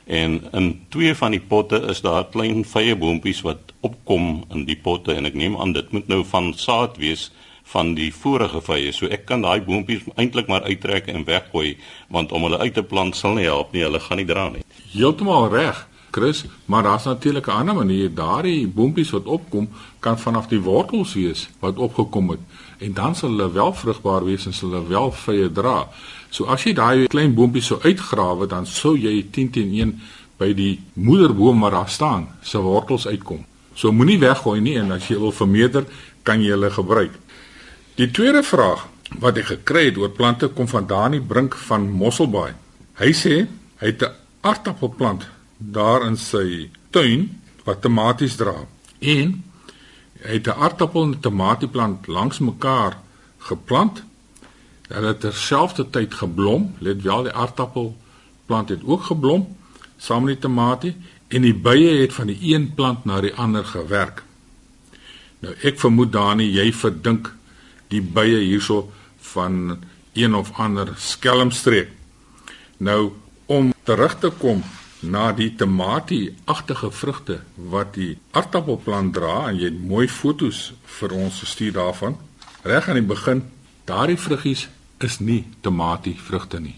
En 0.06 0.42
in 0.52 0.86
twee 0.88 1.14
van 1.14 1.30
die 1.30 1.40
potte 1.40 1.80
is 1.88 2.00
daar 2.00 2.28
klein 2.28 2.64
vye 2.64 2.96
boontjies 2.96 3.40
wat 3.40 3.72
opkom 3.80 4.44
in 4.50 4.64
die 4.64 4.76
potte 4.76 5.14
en 5.14 5.24
ek 5.24 5.34
neem 5.34 5.56
aan 5.56 5.72
dit 5.72 5.92
moet 5.92 6.08
nou 6.08 6.24
van 6.24 6.54
saad 6.54 6.96
wees 6.96 7.30
van 7.72 7.94
die 7.94 8.10
vorige 8.14 8.60
vye. 8.66 8.92
So 8.92 9.06
ek 9.06 9.26
kan 9.30 9.44
daai 9.46 9.60
boontjies 9.66 10.08
eintlik 10.16 10.48
maar 10.50 10.66
uittrek 10.66 11.06
en 11.12 11.24
weggooi 11.24 11.76
want 12.08 12.32
om 12.32 12.48
hulle 12.48 12.58
uit 12.58 12.74
te 12.74 12.82
plant 12.82 13.16
sal 13.16 13.38
nie 13.38 13.46
help 13.46 13.72
nie. 13.72 13.84
Hulle 13.86 14.00
gaan 14.00 14.20
nie 14.22 14.26
dra 14.26 14.48
nie. 14.50 14.64
Heeltemal 14.92 15.48
reg. 15.54 15.86
Chris, 16.10 16.44
maar 16.66 16.82
daar's 16.82 17.04
natuurlik 17.04 17.46
'n 17.46 17.50
ander 17.50 17.74
manier. 17.74 18.14
Daardie 18.14 18.66
boontjies 18.66 19.10
wat 19.10 19.24
opkom, 19.24 19.68
kan 19.98 20.18
vanaf 20.18 20.48
die 20.48 20.60
wortels 20.60 21.14
wees 21.14 21.48
wat 21.60 21.78
opgekom 21.78 22.30
het 22.30 22.40
en 22.78 22.92
dan 22.92 23.14
sal 23.14 23.28
hulle 23.28 23.52
wel 23.52 23.74
vrugbaar 23.74 24.24
wees 24.24 24.46
en 24.46 24.52
sal 24.52 24.70
hulle 24.70 24.88
wel 24.88 25.12
vye 25.12 25.52
dra. 25.52 25.88
So 26.30 26.44
as 26.44 26.64
jy 26.64 26.72
daai 26.72 27.06
klein 27.06 27.34
boontjies 27.34 27.66
sou 27.66 27.80
uitgrawe, 27.82 28.46
dan 28.46 28.66
sou 28.66 28.96
jy 28.98 29.26
10 29.30 29.50
teen 29.50 29.74
1 29.74 29.94
by 30.40 30.52
die 30.56 30.80
moederboom 30.92 31.60
waar 31.60 31.70
daar 31.70 31.88
staan, 31.88 32.28
se 32.42 32.58
wortels 32.58 33.06
uitkom. 33.06 33.44
So 33.74 33.92
moenie 33.92 34.18
weggooi 34.18 34.60
nie 34.60 34.78
en 34.80 34.92
as 34.92 35.08
jy 35.08 35.18
wil 35.18 35.32
vermeerder, 35.32 35.84
kan 36.22 36.42
jy 36.42 36.54
hulle 36.54 36.70
gebruik. 36.70 37.12
Die 38.00 38.08
tweede 38.08 38.40
vraag 38.40 38.86
wat 39.20 39.36
ek 39.36 39.50
gekry 39.50 39.82
het 39.90 39.98
oor 40.00 40.12
plante 40.16 40.48
kom 40.56 40.68
van 40.70 40.86
Dani 40.88 41.18
Brink 41.20 41.52
van 41.66 41.82
Mosselbaai. 41.92 42.54
Hy 42.96 43.10
sê 43.12 43.34
hy 43.80 43.90
het 43.90 44.02
'n 44.06 44.14
aardappelplant 44.40 45.26
daar 45.58 46.06
in 46.06 46.16
sy 46.16 46.70
tuin 46.96 47.28
wat 47.64 47.82
tomaties 47.82 48.36
dra. 48.40 48.54
En 49.00 49.44
hy 50.24 50.32
het 50.38 50.48
'n 50.48 50.60
aardappel 50.64 51.02
en 51.02 51.20
tomatieplant 51.20 52.06
langs 52.06 52.38
mekaar 52.38 52.96
geplant. 53.38 54.02
Hulle 54.88 55.06
het 55.06 55.20
terselfdertyd 55.20 56.14
geblom. 56.14 56.74
Let 56.78 57.02
wel, 57.02 57.22
die 57.22 57.32
aardappelplant 57.32 58.68
het 58.68 58.80
ook 58.84 59.02
geblom 59.02 59.56
saam 59.98 60.24
met 60.24 60.34
die 60.34 60.42
tomatie 60.48 60.96
en 61.28 61.42
die 61.42 61.54
bye 61.54 62.00
het 62.00 62.12
van 62.12 62.26
die 62.26 62.54
een 62.54 62.74
plant 62.74 63.04
na 63.04 63.20
die 63.20 63.34
ander 63.34 63.64
gewerk. 63.64 64.22
Nou 65.40 65.54
ek 65.62 65.78
vermoed 65.78 66.12
Dani, 66.12 66.48
jy 66.52 66.72
verdink 66.72 67.39
die 67.90 68.02
bye 68.02 68.38
hierso 68.38 68.90
van 69.32 69.78
een 70.12 70.34
of 70.34 70.52
ander 70.58 70.92
skelmstreek. 70.96 71.90
Nou 72.76 73.12
om 73.46 73.72
terug 73.82 74.18
te 74.18 74.30
kom 74.30 74.62
na 75.00 75.30
die 75.32 75.50
tamatie-agtige 75.56 76.90
vrugte 76.90 77.40
wat 77.54 77.94
die 77.96 78.18
aardappelplant 78.36 79.14
dra 79.16 79.48
en 79.48 79.56
jy 79.58 79.70
het 79.70 79.80
mooi 79.92 80.06
fotos 80.08 80.70
vir 80.98 81.14
ons 81.16 81.40
gestuur 81.42 81.72
daarvan. 81.78 82.18
Reg 82.62 82.88
aan 82.88 83.00
die 83.00 83.08
begin, 83.08 83.42
daardie 83.88 84.18
vruggies 84.20 84.68
is 85.00 85.18
nie 85.18 85.44
tamatie-vrugte 85.64 86.60
nie. 86.60 86.76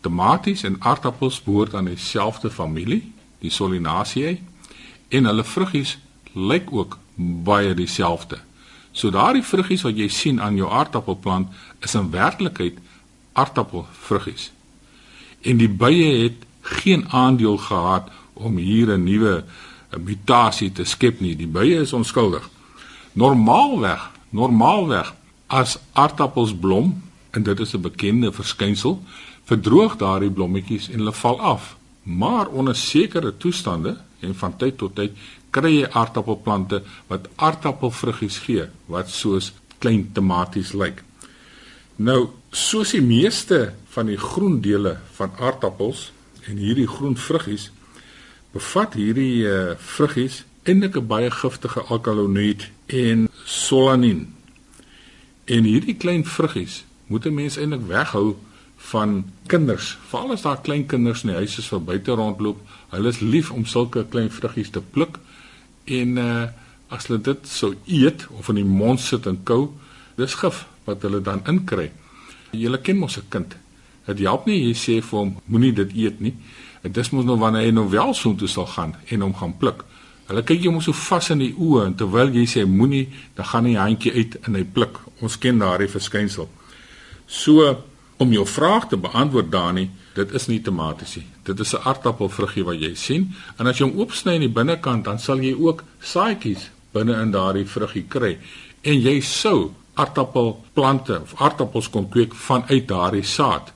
Tomaties 0.00 0.62
en 0.62 0.78
aardappels 0.80 1.40
behoort 1.42 1.74
aan 1.74 1.90
dieselfde 1.90 2.50
familie, 2.50 3.02
die 3.42 3.50
Solanaceae, 3.50 4.38
en 5.08 5.26
hulle 5.26 5.44
vruggies 5.44 5.96
lyk 6.32 6.70
ook 6.72 6.98
baie 7.16 7.74
dieselfde. 7.74 8.38
So 8.96 9.12
daardie 9.12 9.44
vruggies 9.44 9.84
wat 9.84 9.98
jy 9.98 10.08
sien 10.08 10.40
aan 10.40 10.56
jou 10.56 10.68
aardappelplant 10.72 11.52
is 11.84 11.94
in 11.98 12.08
werklikheid 12.10 12.78
aardappelvruggies. 13.36 14.50
En 15.44 15.60
die 15.60 15.68
bye 15.68 16.12
het 16.22 16.46
geen 16.80 17.04
aandeel 17.12 17.58
gehad 17.60 18.08
om 18.32 18.56
hier 18.56 18.96
'n 18.96 19.04
nuwe 19.04 19.44
mutasie 20.00 20.72
te 20.72 20.84
skep 20.84 21.20
nie. 21.20 21.36
Die 21.36 21.46
bye 21.46 21.80
is 21.80 21.92
onskuldig. 21.92 22.48
Normaalweg, 23.12 24.10
normaalweg 24.30 25.14
as 25.46 25.78
aardappels 25.92 26.54
blom 26.54 27.02
en 27.30 27.42
dit 27.42 27.60
is 27.60 27.74
'n 27.74 27.80
bekende 27.80 28.32
verskynsel, 28.32 29.02
verdroog 29.44 29.96
daardie 29.96 30.30
blommetjies 30.30 30.88
en 30.88 30.98
hulle 30.98 31.12
val 31.12 31.40
af. 31.40 31.76
Maar 32.02 32.46
onder 32.46 32.76
sekere 32.76 33.36
toestande 33.36 33.96
en 34.20 34.34
van 34.34 34.56
tyd 34.56 34.78
tot 34.78 34.94
tyd 34.94 35.12
kry 35.56 35.72
jy 35.80 35.88
aardappelplante 35.90 36.82
wat 37.10 37.30
aardappelvruggies 37.36 38.42
gee 38.44 38.68
wat 38.92 39.08
soos 39.12 39.52
klein 39.78 40.10
tomaties 40.12 40.74
lyk. 40.76 41.02
Nou, 41.96 42.20
soos 42.52 42.92
die 42.92 43.04
meeste 43.04 43.72
van 43.94 44.12
die 44.12 44.20
groen 44.20 44.60
dele 44.64 44.98
van 45.16 45.32
aardappels 45.40 46.10
En 46.46 46.56
hierdie 46.56 46.86
groen 46.86 47.16
vruggies 47.18 47.70
bevat 48.54 48.94
hierdie 48.94 49.44
uh, 49.50 49.74
vruggies 49.76 50.44
eintlik 50.62 50.96
'n 50.96 51.06
baie 51.06 51.30
giftige 51.30 51.82
alkaloïd 51.82 52.70
en 52.86 53.28
solanin. 53.44 54.34
En 55.44 55.64
hierdie 55.64 55.96
klein 55.96 56.24
vruggies 56.24 56.84
moet 57.06 57.26
'n 57.26 57.34
mens 57.34 57.56
eintlik 57.56 57.86
weghou 57.86 58.36
van 58.76 59.32
kinders. 59.46 59.98
Veral 60.08 60.32
as 60.32 60.42
daar 60.42 60.60
klein 60.60 60.86
kinders 60.86 61.22
in 61.22 61.28
die 61.28 61.36
huis 61.36 61.58
is 61.58 61.68
wat 61.68 61.84
buite 61.84 62.12
rondloop, 62.12 62.60
hulle 62.88 63.08
is 63.08 63.20
lief 63.20 63.50
om 63.50 63.64
sulke 63.66 64.06
klein 64.08 64.30
vruggies 64.30 64.70
te 64.70 64.80
pluk 64.80 65.18
en 65.86 66.16
uh 66.18 66.46
as 66.86 67.08
hulle 67.08 67.18
dit 67.18 67.48
sou 67.50 67.72
eet 67.90 68.28
of 68.38 68.48
in 68.52 68.60
die 68.60 68.64
mond 68.64 69.00
sit 69.02 69.24
en 69.26 69.40
kou, 69.42 69.72
dis 70.14 70.36
gif 70.38 70.60
wat 70.86 71.02
hulle 71.02 71.18
dan 71.18 71.42
inkry. 71.50 71.88
Jy 72.54 72.78
ken 72.78 73.00
mos 73.00 73.18
'n 73.18 73.26
kind 73.28 73.56
Dit 74.06 74.22
help 74.22 74.46
nie 74.46 74.60
jy 74.68 74.74
sê 74.78 75.00
vir 75.02 75.18
hom 75.18 75.34
moenie 75.50 75.72
dit 75.74 75.94
eet 76.04 76.20
nie. 76.22 76.34
Dit 76.84 76.98
is 77.02 77.10
mos 77.10 77.26
nou 77.26 77.36
wanneer 77.40 77.66
hy 77.66 77.72
nou 77.74 77.88
wel 77.90 78.14
so 78.14 78.34
toe 78.38 78.48
sal 78.48 78.68
gaan 78.70 78.94
en 79.10 79.24
hom 79.26 79.34
gaan 79.34 79.56
pluk. 79.58 79.82
Hulle 80.28 80.42
kyk 80.46 80.62
jou 80.62 80.72
mos 80.74 80.86
so 80.86 80.94
vas 80.94 81.30
in 81.34 81.42
die 81.42 81.52
oë 81.54 81.88
en 81.88 81.96
terwyl 81.98 82.30
jy 82.34 82.46
sê 82.50 82.64
moenie, 82.66 83.06
dan 83.34 83.46
gaan 83.50 83.66
hy 83.66 83.74
handjie 83.78 84.12
uit 84.14 84.38
en 84.46 84.58
hy 84.58 84.62
pluk. 84.64 85.00
Ons 85.22 85.38
ken 85.42 85.58
daardie 85.58 85.90
verskynsel. 85.90 86.48
So 87.26 87.66
om 88.16 88.32
jou 88.32 88.46
vraag 88.46 88.88
te 88.88 88.96
beantwoord 88.96 89.50
Dani, 89.52 89.90
dit 90.14 90.32
is 90.32 90.46
nie 90.46 90.60
tomaties 90.64 91.16
nie. 91.16 91.26
Dit 91.44 91.60
is 91.60 91.74
'n 91.74 91.82
aardappelvruggie 91.84 92.64
wat 92.64 92.80
jy 92.80 92.94
sien 92.94 93.34
en 93.58 93.66
as 93.66 93.78
jy 93.78 93.84
hom 93.84 93.98
oopsny 93.98 94.34
aan 94.34 94.40
die 94.40 94.48
binnekant, 94.48 95.04
dan 95.04 95.18
sal 95.18 95.38
jy 95.38 95.54
ook 95.58 95.84
saadjies 96.00 96.70
binne 96.92 97.20
in 97.22 97.30
daardie 97.30 97.66
vruggie 97.66 98.06
kry. 98.08 98.38
En 98.82 99.00
jy 99.00 99.20
sou 99.20 99.72
aardappelplante 99.94 101.20
of 101.20 101.40
aardappels 101.40 101.90
kon 101.90 102.08
kweek 102.08 102.34
vanuit 102.34 102.88
daardie 102.88 103.24
saad. 103.24 103.72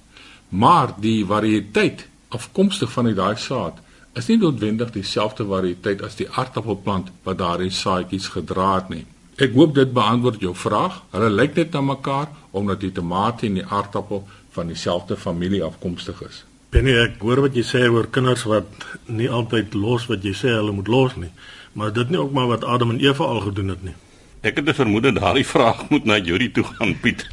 Maar 0.48 0.94
die 1.00 1.26
variëteit 1.26 2.06
afkomstig 2.28 2.92
van 2.92 3.14
daai 3.14 3.36
saad 3.36 3.78
is 4.18 4.26
nie 4.26 4.36
noodwendig 4.36 4.90
dieselfde 4.90 5.46
variëteit 5.46 6.02
as 6.02 6.16
die 6.18 6.28
aardappelplant 6.30 7.10
wat 7.22 7.38
daardie 7.38 7.70
saadjies 7.70 8.28
gedra 8.28 8.74
het 8.74 8.88
nie. 8.88 9.06
Ek 9.40 9.54
hoop 9.56 9.72
dit 9.72 9.92
beantwoord 9.96 10.42
jou 10.44 10.52
vraag. 10.52 10.98
Hulle 11.14 11.30
lyk 11.32 11.54
net 11.56 11.72
na 11.72 11.80
mekaar 11.80 12.28
omdat 12.50 12.82
die 12.82 12.92
tamatie 12.92 13.48
en 13.48 13.54
die 13.56 13.64
aardappel 13.64 14.26
van 14.52 14.68
dieselfde 14.68 15.16
familie 15.16 15.62
afkomstig 15.64 16.20
is. 16.26 16.42
Benny, 16.74 16.92
ek 17.00 17.22
hoor 17.24 17.40
wat 17.46 17.56
jy 17.56 17.64
sê 17.64 17.80
oor 17.88 18.10
kinders 18.12 18.44
wat 18.50 18.84
nie 19.08 19.30
altyd 19.32 19.72
los 19.74 20.04
wat 20.10 20.26
jy 20.26 20.34
sê 20.36 20.52
hulle 20.58 20.74
moet 20.76 20.90
los 20.92 21.16
nie. 21.16 21.30
Maar 21.72 21.94
dit 21.96 22.12
nie 22.12 22.20
ook 22.20 22.34
maar 22.36 22.50
wat 22.50 22.66
Adam 22.68 22.92
en 22.92 23.00
Eva 23.00 23.30
al 23.32 23.40
gedoen 23.46 23.72
het 23.72 23.86
nie. 23.86 23.96
Ek 24.44 24.60
het 24.60 24.68
'n 24.68 24.74
vermoede 24.74 25.12
daardie 25.12 25.46
vraag 25.46 25.88
moet 25.90 26.04
na 26.04 26.18
Juri 26.18 26.52
toe 26.52 26.64
gaan, 26.64 27.00
Piet. 27.00 27.26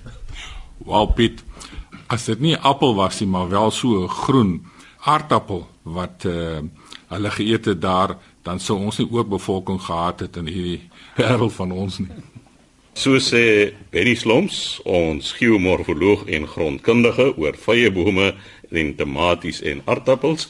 Wel, 0.86 1.08
Piet, 1.08 1.44
as 2.08 2.26
dit 2.26 2.40
nie 2.40 2.56
appel 2.56 2.96
was 2.96 3.20
nie, 3.20 3.30
maar 3.30 3.50
wel 3.50 3.72
so 3.72 4.04
'n 4.04 4.10
groen 4.10 4.66
aardappel 5.04 5.68
wat 5.84 6.24
uh, 6.26 6.60
hulle 7.08 7.32
geëet 7.32 7.66
het 7.66 7.82
daar, 7.82 8.18
dan 8.44 8.60
sou 8.60 8.80
ons 8.80 8.98
nie 8.98 9.12
oorbevolking 9.12 9.82
gehad 9.82 10.20
het 10.20 10.36
in 10.38 10.48
hierdie 10.48 10.90
wêreld 11.18 11.54
van 11.54 11.72
ons 11.72 12.00
nie. 12.00 12.10
So 12.98 13.20
sê 13.22 13.74
Benny 13.94 14.16
Sloms, 14.18 14.80
ons 14.86 15.34
geomorfoloog 15.38 16.26
en 16.34 16.48
grondkundige 16.50 17.28
oor 17.38 17.58
vye 17.62 17.92
bome 17.94 18.32
en 18.74 18.96
tomaties 18.98 19.62
en 19.62 19.84
aardappels. 19.86 20.50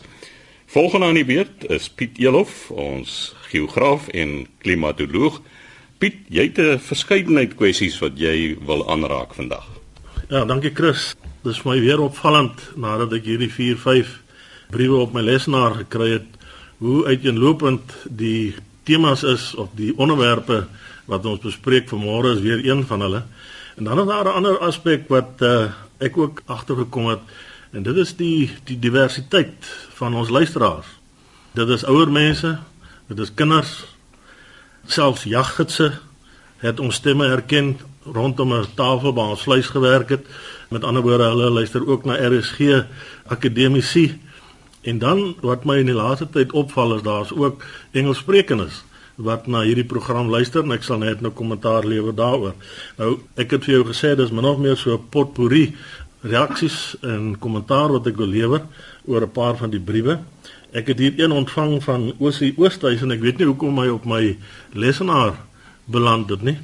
Volgende 0.72 1.10
aan 1.10 1.20
die 1.20 1.28
beurt 1.28 1.66
is 1.72 1.90
Piet 1.90 2.20
Elof, 2.20 2.70
ons 2.72 3.36
geograaf 3.52 4.08
en 4.16 4.46
klimatoloog. 4.64 5.42
Piet, 6.00 6.24
jy 6.30 6.48
het 6.48 6.60
'n 6.60 6.80
verskeidenheid 6.80 7.56
kwessies 7.56 8.00
wat 8.00 8.20
jy 8.20 8.58
wil 8.66 8.88
aanraak 8.90 9.34
vandag. 9.34 9.68
Ja, 10.30 10.46
dankie 10.46 10.72
Chris 10.74 11.16
dis 11.44 11.64
my 11.64 11.80
weer 11.80 12.02
opvallend 12.04 12.60
nadat 12.76 13.14
ek 13.14 13.28
hierdie 13.30 13.52
4 13.52 13.78
5 13.78 14.10
briewe 14.74 14.98
op 15.06 15.14
my 15.14 15.22
lesenaar 15.22 15.78
gekry 15.84 16.10
het 16.18 16.28
hoe 16.84 17.06
uiteenlopend 17.06 17.94
die 18.10 18.56
temas 18.88 19.24
is 19.27 19.51
of 19.60 19.74
die 19.75 19.91
onderwerpe 20.00 20.63
wat 21.08 21.25
ons 21.27 21.44
bespreek 21.44 21.89
vanmôre 21.91 22.36
is 22.36 22.44
weer 22.44 22.63
een 22.63 22.86
van 22.88 23.03
hulle. 23.03 23.22
En 23.77 23.84
dan 23.84 24.00
is 24.00 24.08
daar 24.08 24.25
'n 24.25 24.38
ander 24.39 24.58
aspek 24.60 25.08
wat 25.08 25.41
uh, 25.41 25.72
ek 26.00 26.17
ook 26.17 26.41
agtergekom 26.46 27.08
het 27.08 27.20
en 27.72 27.84
dit 27.84 27.96
is 27.96 28.15
die 28.15 28.51
die 28.63 28.79
diversiteit 28.79 29.65
van 30.00 30.15
ons 30.15 30.29
luisteraars. 30.29 30.88
Dit 31.53 31.70
is 31.70 31.86
ouer 31.86 32.12
mense, 32.12 32.58
dit 33.08 33.20
is 33.20 33.34
kinders, 33.34 33.86
selfs 34.86 35.24
jaggidse 35.24 36.00
het 36.58 36.79
ons 36.79 36.96
stemme 36.96 37.27
herken 37.27 37.77
rondom 38.06 38.53
'n 38.53 38.65
tafel 38.75 39.13
waar 39.13 39.29
ons 39.29 39.41
vleis 39.41 39.67
gewerk 39.67 40.10
het. 40.10 40.25
Met 40.70 40.84
ander 40.84 41.01
woorde, 41.01 41.24
hulle 41.24 41.50
luister 41.50 41.88
ook 41.88 42.06
na 42.06 42.15
RSG 42.29 42.86
akademici. 43.27 44.22
En 44.88 45.00
dan 45.03 45.36
wat 45.44 45.65
my 45.67 45.82
in 45.82 45.89
die 45.91 45.98
laaste 45.98 46.29
tyd 46.32 46.53
opval 46.56 46.96
is 46.96 47.03
daar's 47.03 47.34
ook 47.36 47.63
Engelssprekendes 47.91 48.84
wat 49.17 49.48
na 49.50 49.63
hierdie 49.65 49.88
program 49.88 50.29
luister 50.29 50.63
en 50.63 50.75
ek 50.75 50.86
sal 50.86 51.01
net 51.01 51.24
nou 51.25 51.32
kommentaar 51.34 51.86
lewer 51.89 52.13
daaroor. 52.15 52.53
Nou, 53.00 53.17
ek 53.36 53.56
het 53.58 53.65
vir 53.65 53.79
jou 53.79 53.86
gesê 53.89 54.13
dis 54.15 54.32
min 54.32 54.46
of 54.46 54.62
meer 54.62 54.77
so 54.77 54.94
'n 54.94 55.10
potpourri 55.10 55.75
reaksies 56.22 56.96
en 57.01 57.36
kommentaar 57.39 57.91
wat 57.91 58.08
ek 58.08 58.17
wil 58.17 58.29
lewer 58.29 58.62
oor 59.06 59.22
'n 59.22 59.32
paar 59.32 59.58
van 59.58 59.70
die 59.70 59.79
briewe. 59.79 60.20
Ek 60.72 60.88
het 60.88 61.00
hier 61.00 61.13
een 61.17 61.32
ontvang 61.32 61.84
van 61.84 62.13
Osie 62.20 62.53
Oosthuis 62.58 63.01
en 63.01 63.12
ek 63.12 63.22
weet 63.22 63.38
nie 63.38 63.48
hoekom 63.48 63.79
hy 63.79 63.88
op 63.88 64.06
my 64.06 64.38
lesenaar 64.74 65.34
beland 65.86 66.29
het 66.29 66.41
nie. 66.41 66.58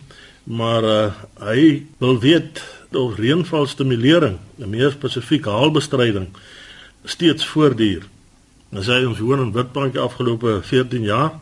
Maar 0.44 0.84
uh, 0.84 1.12
hy 1.40 1.86
wil 1.98 2.20
weet 2.20 2.62
of 2.92 3.18
reënvalstimulering, 3.18 4.38
meer 4.58 4.92
spesifiek 4.92 5.46
haalbestryding, 5.46 6.28
steeds 7.06 7.46
voortduur. 7.46 8.13
Ons 8.74 8.88
sê 8.90 9.04
ons 9.06 9.20
woon 9.22 9.42
in 9.44 9.52
Witbank 9.54 9.98
afgelope 10.02 10.56
14 10.66 11.04
jaar 11.06 11.36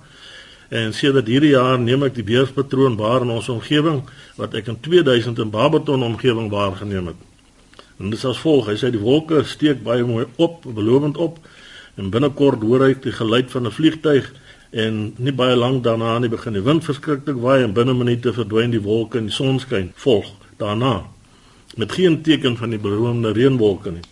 en 0.67 0.91
sedert 0.91 1.29
hierdie 1.31 1.53
jaar 1.53 1.77
neem 1.79 2.03
ek 2.03 2.17
die 2.17 2.25
weerspatroon 2.27 2.97
waar 3.00 3.23
in 3.23 3.31
ons 3.31 3.47
omgewing 3.53 4.01
wat 4.35 4.57
ek 4.59 4.67
in 4.73 4.79
2000 4.83 5.39
in 5.39 5.53
Barberton 5.53 6.03
omgewing 6.03 6.50
waargeneem 6.51 7.13
het. 7.13 7.23
En 8.03 8.11
dit 8.11 8.19
is 8.19 8.27
as 8.27 8.43
volg, 8.43 8.67
hy 8.67 8.75
sê 8.75 8.91
die 8.91 9.00
wolke 9.00 9.45
steek 9.47 9.79
baie 9.85 10.03
mooi 10.03 10.25
op, 10.43 10.67
belovend 10.67 11.19
op 11.23 11.39
en 11.95 12.11
binnekort 12.11 12.67
hoor 12.67 12.88
hy 12.89 12.93
die 13.00 13.15
geluid 13.15 13.51
van 13.55 13.67
'n 13.67 13.77
vliegtyg 13.79 14.31
en 14.71 15.01
nie 15.17 15.31
baie 15.31 15.55
lank 15.55 15.83
daarna 15.88 16.19
nie 16.19 16.31
begin 16.31 16.59
die 16.59 16.67
wind 16.67 16.83
verskriklik 16.83 17.39
waai 17.39 17.63
en 17.63 17.73
binne 17.73 17.93
minute 17.93 18.33
verdwyn 18.33 18.71
die 18.71 18.83
wolke 18.83 19.17
en 19.17 19.31
die 19.31 19.39
sonskyn 19.39 19.93
volg 19.95 20.35
daarna 20.57 21.07
met 21.77 21.91
geen 21.91 22.21
teken 22.21 22.57
van 22.57 22.69
die 22.69 22.79
beroemde 22.79 23.31
reënwolke 23.31 23.91
nie. 23.91 24.03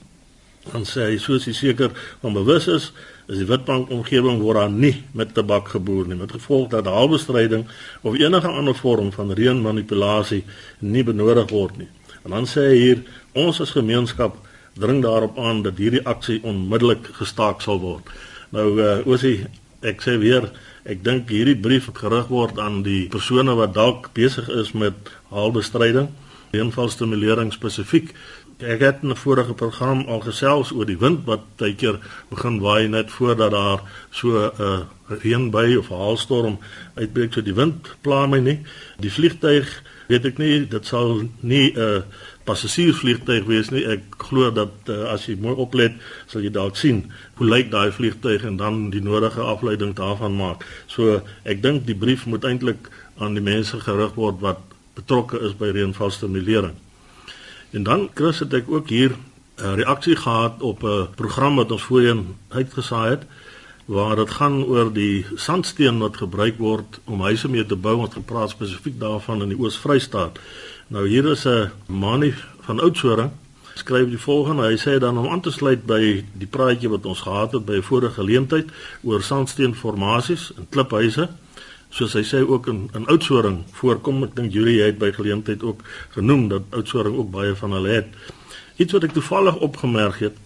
Dan 0.67 0.83
sê 0.85 1.07
hy 1.13 1.19
soos 1.21 1.47
hy 1.47 1.53
seker 1.55 1.93
van 2.21 2.35
bewus 2.35 2.67
is, 2.67 2.89
is 3.29 3.39
die 3.39 3.47
Witbank 3.47 3.91
omgewing 3.93 4.41
word 4.41 4.59
daar 4.59 4.73
nie 4.73 4.95
met 5.17 5.31
tabak 5.37 5.71
geboer 5.75 6.09
nie 6.09 6.17
met 6.19 6.33
gevolg 6.33 6.71
dat 6.73 6.89
haalbestryding 6.89 7.67
of 8.01 8.17
enige 8.19 8.49
ander 8.49 8.75
vorm 8.75 9.11
van 9.15 9.33
reënmanipulasie 9.37 10.43
nie 10.81 11.05
benodig 11.05 11.53
word 11.53 11.77
nie. 11.77 11.89
En 12.25 12.35
dan 12.35 12.49
sê 12.49 12.65
hy 12.71 12.77
hier 12.77 13.03
ons 13.37 13.61
as 13.61 13.75
gemeenskap 13.77 14.35
dring 14.79 15.03
daarop 15.03 15.37
aan 15.39 15.61
dat 15.63 15.79
hierdie 15.79 16.03
aksie 16.07 16.39
onmiddellik 16.43 17.11
gestaak 17.19 17.61
sal 17.61 17.79
word. 17.83 18.09
Nou 18.55 18.67
uh, 18.79 18.99
oosie 19.07 19.45
ek 19.85 20.01
sê 20.03 20.17
weer 20.19 20.49
ek 20.89 21.03
dink 21.05 21.29
hierdie 21.31 21.57
brief 21.59 21.87
het 21.91 22.01
gerig 22.01 22.27
word 22.31 22.59
aan 22.59 22.81
die 22.83 23.05
persone 23.11 23.55
wat 23.59 23.75
dalk 23.75 24.09
besig 24.17 24.49
is 24.49 24.73
met 24.73 25.11
haalbestryding, 25.29 26.09
reënvalstimulering 26.53 27.53
spesifiek. 27.53 28.15
Ek 28.59 28.81
het 28.83 28.97
in 29.01 29.09
'n 29.09 29.15
vorige 29.15 29.53
program 29.53 30.03
al 30.07 30.19
gesels 30.19 30.71
oor 30.71 30.85
die 30.85 30.97
wind 30.97 31.23
wat 31.25 31.39
baie 31.55 31.75
keer 31.75 31.99
begin 32.29 32.59
waai 32.59 32.87
net 32.87 33.11
voordat 33.11 33.51
daar 33.51 33.79
so 34.09 34.27
'n 34.27 34.51
uh, 34.61 34.79
reënbuy 35.07 35.75
of 35.75 35.89
'n 35.89 35.95
haalstorm 35.95 36.59
uitbreek. 36.93 37.33
So 37.33 37.41
die 37.41 37.53
wind 37.53 37.95
pla 38.01 38.25
my 38.25 38.39
nie. 38.39 38.59
Die 38.97 39.11
vliegtyg 39.11 39.83
weet 40.07 40.25
ek 40.25 40.37
nie, 40.37 40.67
dit 40.67 40.85
sal 40.85 41.21
nie 41.39 41.71
'n 41.71 41.79
uh, 41.79 42.01
passasiersvliegtyg 42.43 43.45
wees 43.45 43.69
nie. 43.69 43.85
Ek 43.85 44.01
glo 44.17 44.51
dat 44.51 44.73
uh, 44.89 45.07
as 45.07 45.25
jy 45.25 45.37
mooi 45.39 45.55
oplet, 45.55 45.93
sal 46.27 46.41
jy 46.41 46.51
dalk 46.51 46.75
sien 46.75 47.11
hoe 47.33 47.47
lyk 47.47 47.71
daai 47.71 47.91
vliegtyg 47.91 48.43
en 48.43 48.57
dan 48.57 48.89
die 48.89 49.01
nodige 49.01 49.41
afleiding 49.41 49.95
daarvan 49.95 50.35
maak. 50.35 50.65
So 50.87 51.21
ek 51.43 51.61
dink 51.61 51.85
die 51.85 51.95
brief 51.95 52.25
moet 52.25 52.43
eintlik 52.43 52.89
aan 53.17 53.33
die 53.33 53.43
mense 53.43 53.79
gerig 53.79 54.13
word 54.15 54.39
wat 54.39 54.59
betrokke 54.95 55.39
is 55.39 55.55
by 55.55 55.71
reënvalstimulering. 55.71 56.88
En 57.71 57.83
dan 57.83 58.09
Chris 58.13 58.39
het 58.39 58.53
ek 58.53 58.71
ook 58.71 58.89
hier 58.89 59.15
'n 59.57 59.75
reaksie 59.75 60.15
gehad 60.15 60.61
op 60.61 60.83
'n 60.83 61.07
program 61.15 61.55
wat 61.55 61.71
ons 61.71 61.83
voorheen 61.83 62.35
uitgesaai 62.47 63.09
het 63.09 63.23
waar 63.85 64.15
dit 64.15 64.29
gaan 64.29 64.63
oor 64.63 64.93
die 64.93 65.25
sandsteen 65.35 65.97
wat 65.97 66.17
gebruik 66.17 66.57
word 66.57 66.99
om 67.03 67.21
huise 67.21 67.49
mee 67.49 67.65
te 67.65 67.75
bou. 67.75 67.97
Ons 67.97 68.13
gepraat 68.13 68.49
spesifiek 68.49 68.99
daarvan 68.99 69.41
in 69.41 69.49
die 69.49 69.59
Oos-Vrystaat. 69.59 70.39
Nou 70.87 71.07
hier 71.07 71.25
is 71.25 71.45
'n 71.45 71.71
manie 71.85 72.33
van 72.61 72.79
Oudtshoorn 72.79 73.31
skryf 73.73 74.09
die 74.09 74.19
volgende. 74.19 74.67
Hy 74.67 74.77
sê 74.77 74.99
dan 74.99 75.17
om 75.17 75.27
aan 75.27 75.41
te 75.41 75.51
sluit 75.51 75.85
by 75.85 76.23
die 76.33 76.47
praatjie 76.47 76.89
wat 76.89 77.05
ons 77.05 77.21
gehad 77.21 77.51
het 77.51 77.65
by 77.65 77.79
'n 77.79 77.87
vorige 77.89 78.13
geleentheid 78.13 78.67
oor 79.03 79.21
sandsteenformasies 79.21 80.51
en 80.57 80.67
kliphuise. 80.69 81.29
Soos 81.89 82.13
hy 82.13 82.23
sê 82.23 82.41
ook 82.45 82.67
in 82.67 82.89
in 82.93 83.07
Oudtshoorn 83.07 83.63
voorkom. 83.79 84.23
Ek 84.23 84.35
dink 84.35 84.53
Julie 84.53 84.81
het 84.81 84.99
by 85.01 85.11
geleentheid 85.11 85.63
ook 85.63 85.81
genoem 86.15 86.47
dat 86.49 86.69
Oudtshoorn 86.69 87.15
ook 87.15 87.31
baie 87.31 87.55
van 87.55 87.73
hulle 87.77 87.89
het. 87.89 88.13
Iets 88.77 88.93
wat 88.93 89.03
ek 89.09 89.15
toevallig 89.17 89.57
opgemerk 89.57 90.19
het 90.19 90.37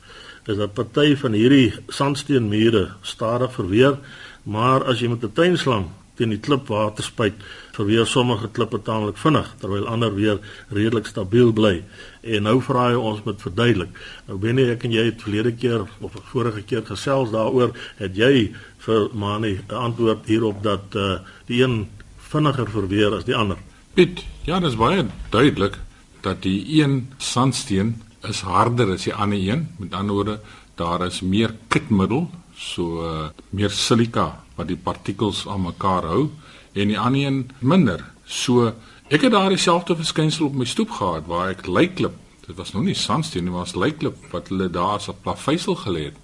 is 0.47 0.57
dat 0.59 0.73
party 0.75 1.15
van 1.15 1.35
hierdie 1.37 1.73
sandsteenmure 1.87 2.89
stadig 3.01 3.53
verweer, 3.53 3.99
maar 4.43 4.83
as 4.83 4.99
jy 4.99 5.07
met 5.07 5.23
'n 5.23 5.31
tuinslang 5.31 5.87
teen 6.17 6.29
die 6.29 6.39
klip 6.39 6.67
water 6.69 7.03
spuit, 7.03 7.39
verweer 7.73 8.05
sommige 8.05 8.49
klippe 8.53 8.79
taamlik 8.85 9.17
vinnig 9.17 9.49
terwyl 9.61 9.87
ander 9.89 10.13
weer 10.13 10.39
redelik 10.69 11.09
stabiel 11.09 11.53
bly. 11.53 11.79
En 12.21 12.45
nou 12.47 12.59
vra 12.61 12.89
hy 12.91 12.99
ons 12.99 13.23
met 13.25 13.41
verduidelik. 13.41 13.97
Nou 14.27 14.37
ben 14.37 14.61
ek 14.61 14.85
en 14.85 14.93
jy 14.93 15.07
het 15.09 15.25
verlede 15.25 15.55
keer 15.57 15.87
of 16.05 16.19
vorige 16.31 16.61
keer 16.61 16.85
gesels 16.85 17.33
daaroor, 17.33 17.73
het 17.97 18.15
jy 18.17 18.53
vir 18.85 19.09
Mani 19.13 19.59
'n 19.69 19.75
antwoord 19.75 20.25
hierop 20.25 20.63
dat 20.63 20.95
uh 20.95 21.19
die 21.47 21.63
een 21.63 21.87
vinniger 22.17 22.69
verweer 22.69 23.13
as 23.13 23.25
die 23.25 23.35
ander. 23.35 23.57
Piet, 23.93 24.23
ja, 24.45 24.59
dit 24.59 24.69
is 24.69 24.77
baie 24.77 25.05
duidelik 25.29 25.77
dat 26.21 26.41
die 26.41 26.81
een 26.81 27.13
sandsteen 27.17 28.01
is 28.29 28.41
harder 28.41 28.93
as 28.93 29.03
die 29.03 29.13
ander 29.13 29.37
een. 29.37 29.67
Met 29.77 29.93
ander 29.93 30.15
woorde, 30.15 30.39
daar 30.75 31.05
is 31.05 31.21
meer 31.21 31.53
kitmiddel, 31.67 32.29
so 32.55 33.03
uh, 33.03 33.29
meer 33.49 33.71
silika 33.71 34.43
wat 34.55 34.67
die 34.67 34.77
partikels 34.77 35.47
aan 35.47 35.65
mekaar 35.65 36.05
hou 36.09 36.29
en 36.73 36.87
die 36.87 36.99
ander 36.99 37.27
een 37.27 37.39
minder. 37.59 38.03
So 38.25 38.73
ek 39.09 39.27
het 39.27 39.31
daar 39.31 39.49
dieselfde 39.49 39.95
verskynsel 39.95 40.47
op 40.47 40.57
my 40.57 40.65
stoep 40.65 40.91
gehad 40.91 41.27
waar 41.27 41.53
ek 41.53 41.67
lyklip. 41.67 42.15
Dit 42.47 42.55
was 42.55 42.73
nog 42.73 42.83
nie 42.83 42.97
sandsteen 42.97 43.47
nie, 43.47 43.53
was 43.53 43.75
lyklip 43.75 44.17
wat 44.31 44.49
hulle 44.51 44.69
daar 44.69 44.99
as 44.99 45.09
'n 45.09 45.21
plaveisel 45.21 45.75
gelê 45.75 46.03
het. 46.11 46.17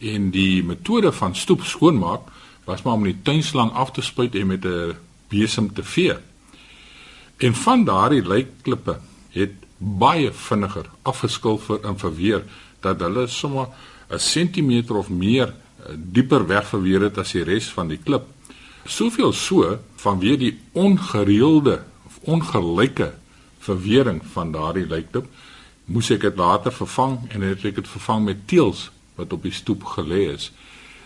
En 0.00 0.30
die 0.30 0.62
metode 0.64 1.12
van 1.12 1.34
stoep 1.34 1.62
skoonmaak 1.64 2.20
was 2.64 2.82
maar 2.82 2.94
om 2.94 3.04
die 3.04 3.22
tuinslang 3.22 3.72
af 3.72 3.90
te 3.90 4.02
spuit 4.02 4.34
en 4.34 4.46
met 4.46 4.64
'n 4.64 4.96
besem 5.28 5.72
te 5.72 5.82
vee. 5.82 6.16
En 7.36 7.54
van 7.54 7.84
daardie 7.84 8.22
lyklippe 8.22 8.98
het 9.30 9.52
baie 9.78 10.32
vinniger 10.32 10.90
afgeskilfer 11.02 11.80
en 11.84 11.98
verweer 11.98 12.44
dat 12.80 13.00
hulle 13.00 13.26
sommer 13.26 13.66
'n 14.12 14.18
sentimeter 14.18 14.96
of 14.96 15.08
meer 15.08 15.48
eh, 15.48 15.94
dieper 15.96 16.46
weg 16.46 16.66
verweer 16.68 17.00
het 17.08 17.18
as 17.18 17.32
die 17.32 17.44
res 17.44 17.70
van 17.72 17.88
die 17.88 18.00
klip. 18.04 18.28
Soveel 18.84 19.32
so 19.32 19.78
vanweë 20.02 20.36
die 20.38 20.58
ongereelde 20.72 21.82
of 22.06 22.18
ongelyke 22.22 23.12
verwering 23.62 24.20
van 24.34 24.52
daardie 24.52 24.86
lykdip, 24.86 25.26
moes 25.84 26.10
ek 26.10 26.26
dit 26.26 26.36
later 26.36 26.72
vervang 26.72 27.18
en 27.30 27.46
het 27.46 27.64
ek 27.64 27.78
dit 27.80 27.88
vervang 27.88 28.24
met 28.24 28.46
teels 28.46 28.90
wat 29.16 29.32
op 29.32 29.42
die 29.42 29.54
stoep 29.54 29.84
gelê 29.96 30.26
is. 30.34 30.50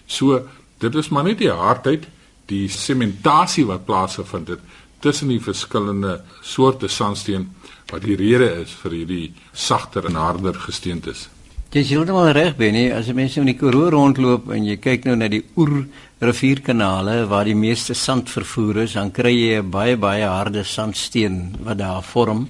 So 0.06 0.48
dit 0.78 0.94
is 0.94 1.08
maar 1.08 1.24
net 1.24 1.38
die 1.38 1.52
hardheid, 1.52 2.08
die 2.46 2.68
sementasie 2.68 3.66
wat 3.66 3.86
plaasgevind 3.86 4.48
het 4.48 4.60
tussen 5.00 5.28
die 5.28 5.42
verskillende 5.42 6.20
soorte 6.42 6.88
sandsteen 6.88 7.50
wat 7.90 8.02
die 8.02 8.16
rede 8.18 8.48
is 8.62 8.72
vir 8.82 9.00
hierdie 9.00 9.26
sagter 9.52 10.06
en 10.08 10.18
harder 10.18 10.54
gesteentes. 10.66 11.28
Jy 11.76 11.82
is 11.84 11.90
heeltemal 11.92 12.30
reg, 12.32 12.54
Benny. 12.56 12.86
As 12.88 13.04
jy 13.04 13.12
mense 13.12 13.36
in 13.36 13.50
die 13.50 13.58
Karoo 13.60 13.90
rondloop 13.92 14.46
en 14.56 14.64
jy 14.64 14.78
kyk 14.80 15.02
nou 15.04 15.12
na 15.20 15.26
die 15.28 15.42
Oer 15.60 15.82
rivierkanale 16.24 17.26
waar 17.28 17.44
die 17.44 17.56
meeste 17.58 17.92
sand 17.92 18.30
vervoer 18.32 18.78
is, 18.86 18.94
dan 18.96 19.10
kry 19.12 19.34
jy 19.34 19.58
'n 19.60 19.68
baie 19.70 19.96
baie 20.00 20.24
harde 20.24 20.64
sandsteen 20.64 21.52
wat 21.60 21.76
daar 21.76 22.00
vorm. 22.00 22.48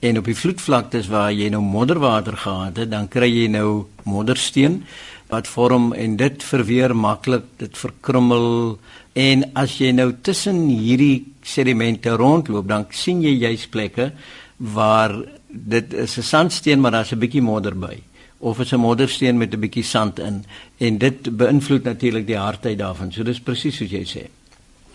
En 0.00 0.16
op 0.16 0.24
die 0.24 0.34
vloedvlaktes 0.34 1.10
waar 1.12 1.30
jy 1.30 1.50
nou 1.50 1.60
modderwater 1.60 2.38
gehad 2.38 2.78
het, 2.78 2.90
dan 2.90 3.06
kry 3.08 3.28
jy 3.28 3.48
nou 3.48 3.84
moddersteen 4.04 4.82
wat 5.28 5.46
vorm 5.46 5.92
en 5.92 6.16
dit 6.16 6.42
verweer 6.42 6.96
maklik, 6.96 7.44
dit 7.58 7.76
verkrummel. 7.76 8.78
En 9.12 9.44
as 9.54 9.76
jy 9.76 9.92
nou 9.92 10.14
tussen 10.22 10.68
hierdie 10.68 11.26
sedimente 11.42 12.16
rondloop, 12.16 12.66
dan 12.66 12.86
sien 12.90 13.20
jy 13.20 13.36
juis 13.44 13.66
plekke 13.66 14.12
waar 14.56 15.12
dit 15.50 15.92
is 15.92 16.16
'n 16.16 16.22
sandsteen 16.22 16.80
maar 16.80 16.92
daar's 16.92 17.12
'n 17.12 17.20
bietjie 17.20 17.42
modder 17.42 17.76
by 17.76 18.00
of 18.44 18.60
is 18.60 18.72
'n 18.72 18.80
moddersteen 18.80 19.38
met 19.38 19.54
'n 19.54 19.60
bietjie 19.60 19.82
sand 19.82 20.18
in 20.18 20.44
en 20.76 20.98
dit 20.98 21.36
beïnvloed 21.36 21.82
natuurlik 21.82 22.26
die 22.26 22.36
hardheid 22.36 22.78
daarvan. 22.78 23.12
So 23.12 23.22
dis 23.22 23.40
presies 23.40 23.76
soos 23.76 23.90
jy 23.90 24.04
sê. 24.04 24.24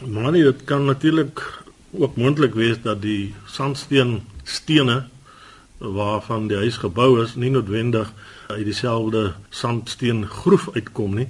Maar 0.08 0.32
nee, 0.32 0.44
dit 0.44 0.64
kan 0.64 0.86
natuurlik 0.86 1.64
ook 1.92 2.16
moontlik 2.16 2.54
wees 2.54 2.78
dat 2.82 3.02
die 3.02 3.34
sandsteen 3.46 4.22
stene 4.44 5.04
waarvan 5.78 6.48
die 6.48 6.58
huis 6.58 6.78
gebou 6.78 7.24
is 7.24 7.36
nie 7.36 7.50
noodwendig 7.50 8.14
uit 8.48 8.66
dieselfde 8.66 9.34
sandsteen 9.50 10.26
groef 10.28 10.70
uitkom 10.74 11.16
nie 11.16 11.28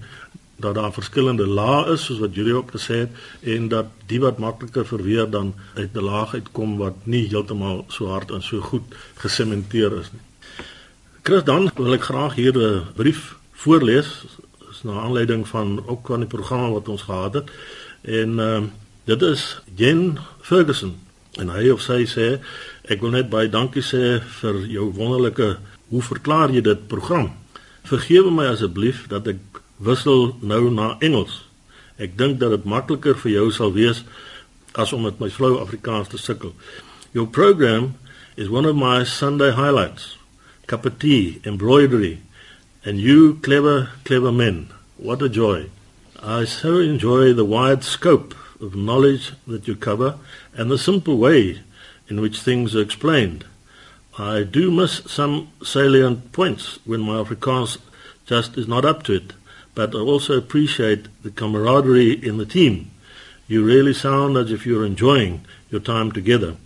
dat 0.55 0.75
daar 0.75 0.93
verskillende 0.93 1.47
lae 1.47 1.93
is 1.93 2.05
soos 2.05 2.19
wat 2.19 2.36
Julie 2.36 2.55
ook 2.55 2.71
gesê 2.71 2.95
het 3.05 3.10
en 3.41 3.67
dat 3.67 3.86
die 4.05 4.19
wat 4.19 4.38
makliker 4.38 4.86
verweer 4.86 5.29
dan 5.29 5.53
uit 5.73 5.93
'n 5.93 6.03
laag 6.03 6.34
uitkom 6.34 6.77
wat 6.77 6.95
nie 7.03 7.27
heeltemal 7.27 7.86
so 7.88 8.08
hard 8.08 8.32
en 8.32 8.41
so 8.41 8.60
goed 8.60 8.84
gesementeer 9.15 9.99
is 9.99 10.12
nie. 10.12 10.28
Chris 11.23 11.43
dan 11.43 11.71
wil 11.75 11.93
ek 11.93 12.08
graag 12.08 12.36
hier 12.36 12.55
'n 12.58 12.86
brief 12.95 13.36
voorlees 13.51 14.25
is 14.71 14.84
na 14.84 15.01
aanleiding 15.01 15.47
van 15.47 15.84
ook 15.88 16.08
van 16.08 16.19
die 16.19 16.27
programme 16.29 16.69
wat 16.71 16.88
ons 16.88 17.01
gehad 17.01 17.34
het. 17.34 17.51
En 18.01 18.39
ehm 18.39 18.63
uh, 18.63 18.69
dit 19.03 19.21
is 19.21 19.62
Jen 19.75 20.17
Ferguson 20.41 20.95
en 21.32 21.49
hy 21.49 21.69
of 21.69 21.82
sy 21.82 22.05
sê 22.05 22.39
ek 22.84 23.01
wil 23.01 23.10
net 23.10 23.29
baie 23.29 23.49
dankie 23.49 23.82
sê 23.82 24.21
vir 24.41 24.65
jou 24.67 24.91
wonderlike 24.93 25.58
hoe 25.89 26.01
verklaar 26.01 26.51
jy 26.51 26.62
dit 26.62 26.88
program. 26.88 27.32
Vergewe 27.84 28.32
my 28.32 28.45
asseblief 28.45 29.08
dat 29.08 29.27
ek 29.27 29.41
wissel 29.77 30.38
nou 30.41 30.69
na 30.71 30.95
Engels. 30.99 31.45
Ek 31.97 32.17
dink 32.17 32.39
dat 32.39 32.49
dit 32.49 32.65
makliker 32.65 33.17
vir 33.17 33.32
jou 33.32 33.51
sal 33.51 33.73
wees 33.73 34.03
as 34.73 34.93
om 34.93 35.01
met 35.01 35.19
my 35.19 35.29
flou 35.29 35.58
Afrikaans 35.60 36.08
te 36.08 36.17
sukkel. 36.17 36.53
Your 37.12 37.27
program 37.27 37.95
is 38.36 38.49
one 38.49 38.69
of 38.69 38.75
my 38.75 39.03
Sunday 39.03 39.51
highlights. 39.51 40.18
Cup 40.69 40.86
of 40.86 40.99
tea, 40.99 41.41
embroidery, 41.45 42.21
and 42.86 42.99
you 42.99 43.39
clever, 43.41 43.89
clever 44.05 44.32
men. 44.32 44.69
What 44.97 45.19
a 45.23 45.27
joy. 45.27 45.71
I 46.21 46.45
so 46.45 46.77
enjoy 46.77 47.34
the 47.34 47.43
wide 47.43 47.84
scope 47.84 48.36
of 48.62 48.75
knowledge 48.75 49.34
that 49.47 49.67
you 49.67 49.75
cover 49.75 50.19
and 50.53 50.69
the 50.69 50.77
simple 50.77 51.17
way 51.17 51.62
in 52.08 52.21
which 52.21 52.39
things 52.39 52.75
are 52.75 52.84
explained. 52.84 53.45
I 54.19 54.43
do 54.43 54.69
miss 54.69 55.01
some 55.08 55.49
salient 55.63 56.34
points 56.34 56.77
when 56.86 57.01
my 57.01 57.15
Afrikaans 57.15 57.79
just 58.27 58.55
is 58.55 58.67
not 58.67 58.86
up 58.86 59.01
to 59.05 59.13
it, 59.13 59.34
but 59.73 59.95
I 59.95 59.97
also 59.97 60.38
appreciate 60.38 61.08
the 61.23 61.32
camaraderie 61.32 62.13
in 62.23 62.38
the 62.38 62.45
team. 62.45 62.91
You 63.47 63.65
really 63.65 63.95
sound 63.95 64.38
as 64.38 64.51
if 64.51 64.67
you're 64.67 64.86
enjoying 64.86 65.45
your 65.71 65.82
time 65.82 66.12
together. 66.12 66.58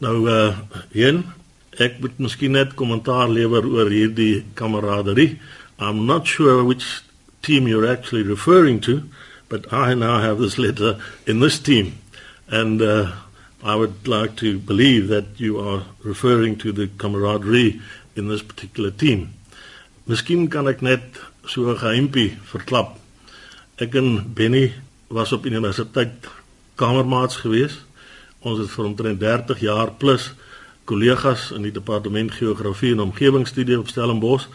Now, 0.00 0.24
uh 0.24 0.56
Jen, 0.92 1.34
ek 1.78 2.00
moet 2.00 2.18
miskien 2.18 2.52
net 2.52 2.74
kommentaar 2.78 3.28
lewer 3.28 3.66
oor 3.66 3.90
hierdie 3.90 4.44
kameraderie. 4.54 5.38
I'm 5.78 6.06
not 6.06 6.26
sure 6.26 6.64
which 6.64 7.02
team 7.42 7.66
you're 7.68 7.86
actually 7.86 8.22
referring 8.22 8.80
to, 8.80 9.02
but 9.48 9.72
I 9.72 9.94
now 9.94 10.20
have 10.20 10.38
this 10.38 10.58
letter 10.58 10.98
in 11.26 11.40
this 11.40 11.58
team 11.58 11.98
and 12.48 12.82
uh 12.82 13.12
I 13.64 13.76
would 13.76 14.06
like 14.06 14.36
to 14.36 14.58
believe 14.58 15.08
that 15.08 15.40
you 15.40 15.58
are 15.58 15.84
referring 16.02 16.58
to 16.58 16.70
the 16.70 16.86
camaraderie 16.98 17.80
in 18.14 18.28
this 18.28 18.42
particular 18.42 18.90
team. 18.90 19.32
Miskien 20.06 20.50
kan 20.52 20.68
ek 20.68 20.82
net 20.82 21.00
so 21.48 21.72
'n 21.72 21.80
geheimpie 21.80 22.36
verklap. 22.44 23.00
Ek 23.80 23.94
en 23.94 24.34
Benny 24.34 24.74
was 25.08 25.32
op 25.32 25.46
universiteit 25.46 26.28
kamermaats 26.76 27.36
gewees. 27.40 27.80
Ons 28.42 28.58
het 28.58 28.70
vir 28.70 28.84
omtrent 28.84 29.20
30 29.20 29.60
jaar 29.60 29.90
plus 29.96 30.32
kollegas 30.84 31.50
in 31.56 31.62
die 31.62 31.72
departement 31.72 32.32
geografie 32.32 32.92
en 32.92 33.00
omgewingsstudie 33.08 33.78
op 33.78 33.88
Stellenbosch 33.88 34.48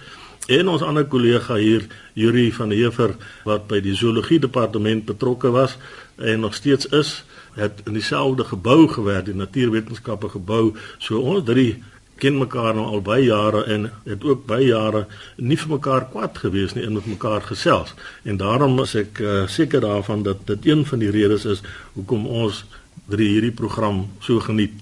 en 0.50 0.68
ons 0.68 0.82
ander 0.82 1.06
kollega 1.06 1.56
hier 1.62 1.86
Yuri 2.13 2.50
van 2.54 2.72
Heever 2.74 3.15
wat 3.46 3.68
by 3.70 3.82
die 3.86 3.96
zoologie 3.96 4.39
departement 4.39 5.06
betrokke 5.06 5.52
was 5.54 5.78
en 6.18 6.39
nog 6.46 6.56
steeds 6.56 6.89
is 6.89 7.24
het 7.60 7.82
in 7.86 7.94
dieselfde 7.94 8.44
gebou 8.44 8.88
gewerk, 8.88 9.26
die 9.26 9.36
natuurwetenskappe 9.36 10.30
gebou. 10.30 10.76
So 10.98 11.20
ons 11.20 11.46
drie 11.46 11.84
ken 12.20 12.38
mekaar 12.38 12.76
nou 12.76 12.86
al 12.86 13.02
baie 13.04 13.30
jare 13.30 13.63
en 13.72 13.88
het 14.04 14.24
ook 14.28 14.44
baie 14.48 14.68
jare 14.68 15.06
nie 15.38 15.58
vir 15.58 15.72
mekaar 15.78 16.10
kwaad 16.12 16.38
gewees 16.44 16.76
nie 16.76 16.84
en 16.84 16.98
met 16.98 17.08
mekaar 17.08 17.46
gesels. 17.48 17.94
En 18.24 18.38
daarom 18.38 18.80
is 18.84 18.96
ek 19.00 19.22
uh, 19.24 19.48
seker 19.48 19.82
daarvan 19.86 20.24
dat 20.28 20.44
dit 20.48 20.68
een 20.72 20.86
van 20.86 21.00
die 21.00 21.12
redes 21.15 21.46
is 21.46 21.63
hoekom 21.96 22.28
ons 22.28 22.65
drie 23.10 23.30
hierdie 23.36 23.56
program 23.56 24.08
so 24.20 24.44
geniet. 24.44 24.76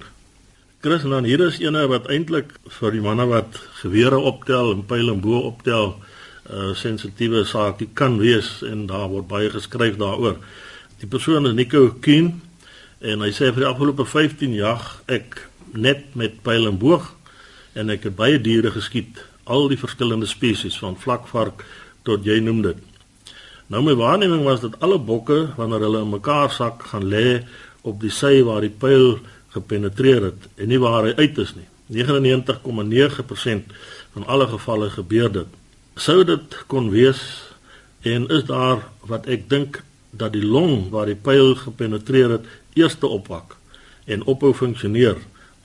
Chris 0.88 1.04
en 1.04 1.10
dan 1.10 1.26
hier 1.28 1.42
is 1.44 1.58
ene 1.60 1.82
wat 1.92 2.06
eintlik 2.08 2.54
vir 2.78 2.94
die 2.96 3.02
manne 3.04 3.26
wat 3.28 3.58
gewere 3.82 4.22
optel 4.30 4.70
en 4.72 4.86
pyl 4.88 5.10
en 5.12 5.20
bo 5.20 5.42
optel 5.50 5.90
'n 5.92 6.54
uh, 6.56 6.76
sensitiewe 6.80 7.44
saak 7.44 7.84
kan 7.94 8.16
wees 8.18 8.64
en 8.64 8.86
daar 8.88 9.10
word 9.12 9.28
baie 9.28 9.50
geskryf 9.50 9.98
daaroor. 10.00 10.38
Die 11.00 11.08
persoon 11.08 11.46
is 11.46 11.54
Nico 11.54 11.92
Keen 12.00 12.42
en 13.02 13.20
hy 13.20 13.32
sê 13.36 13.52
vir 13.52 13.66
die 13.66 13.72
afgelope 13.74 14.06
15 14.06 14.54
jaar 14.56 15.04
ek 15.08 15.50
net 15.74 16.16
met 16.16 16.40
pyl 16.42 16.72
en 16.72 16.80
boog 16.80 17.12
en 17.76 17.90
ek 17.90 18.08
het 18.08 18.16
baie 18.16 18.40
diere 18.40 18.72
geskiet, 18.72 19.20
al 19.44 19.68
die 19.68 19.84
verskillende 19.84 20.26
spesies 20.26 20.80
van 20.80 20.96
vlakvark 20.96 21.66
tot 22.04 22.24
jy 22.24 22.40
noem 22.40 22.62
dit. 22.62 22.78
Nou 23.68 23.84
my 23.84 23.96
waarneming 23.96 24.48
was 24.48 24.64
dat 24.64 24.80
alle 24.80 25.00
bokke 25.00 25.52
wanneer 25.58 25.84
hulle 25.84 26.02
in 26.08 26.16
mekaar 26.16 26.52
sak 26.52 26.84
gaan 26.84 27.12
lê 27.12 27.44
op 27.82 28.00
die 28.00 28.12
sy 28.12 28.40
waar 28.44 28.64
die 28.64 28.72
pyl 28.72 29.20
gepenetreer 29.58 30.30
het 30.32 30.48
en 30.56 30.72
nie 30.72 30.80
waar 30.82 31.10
hy 31.10 31.14
uit 31.18 31.38
is 31.44 31.54
nie. 31.58 31.68
99,9% 31.98 33.76
van 34.16 34.26
alle 34.28 34.48
gevalle 34.54 34.90
gebeur 34.90 35.32
dit. 35.32 35.50
Sou 35.96 36.24
dit 36.28 36.58
kon 36.68 36.90
wees 36.94 37.22
en 38.02 38.28
is 38.34 38.44
daar 38.50 38.84
wat 39.08 39.28
ek 39.28 39.50
dink 39.50 39.82
dat 40.12 40.34
die 40.34 40.46
long 40.46 40.90
waar 40.94 41.10
die 41.10 41.20
pyl 41.20 41.56
gepenetreer 41.56 42.38
het 42.38 42.46
eerste 42.78 43.08
opwak 43.08 43.58
en 44.06 44.24
ophou 44.24 44.54
funksioneer 44.54 45.18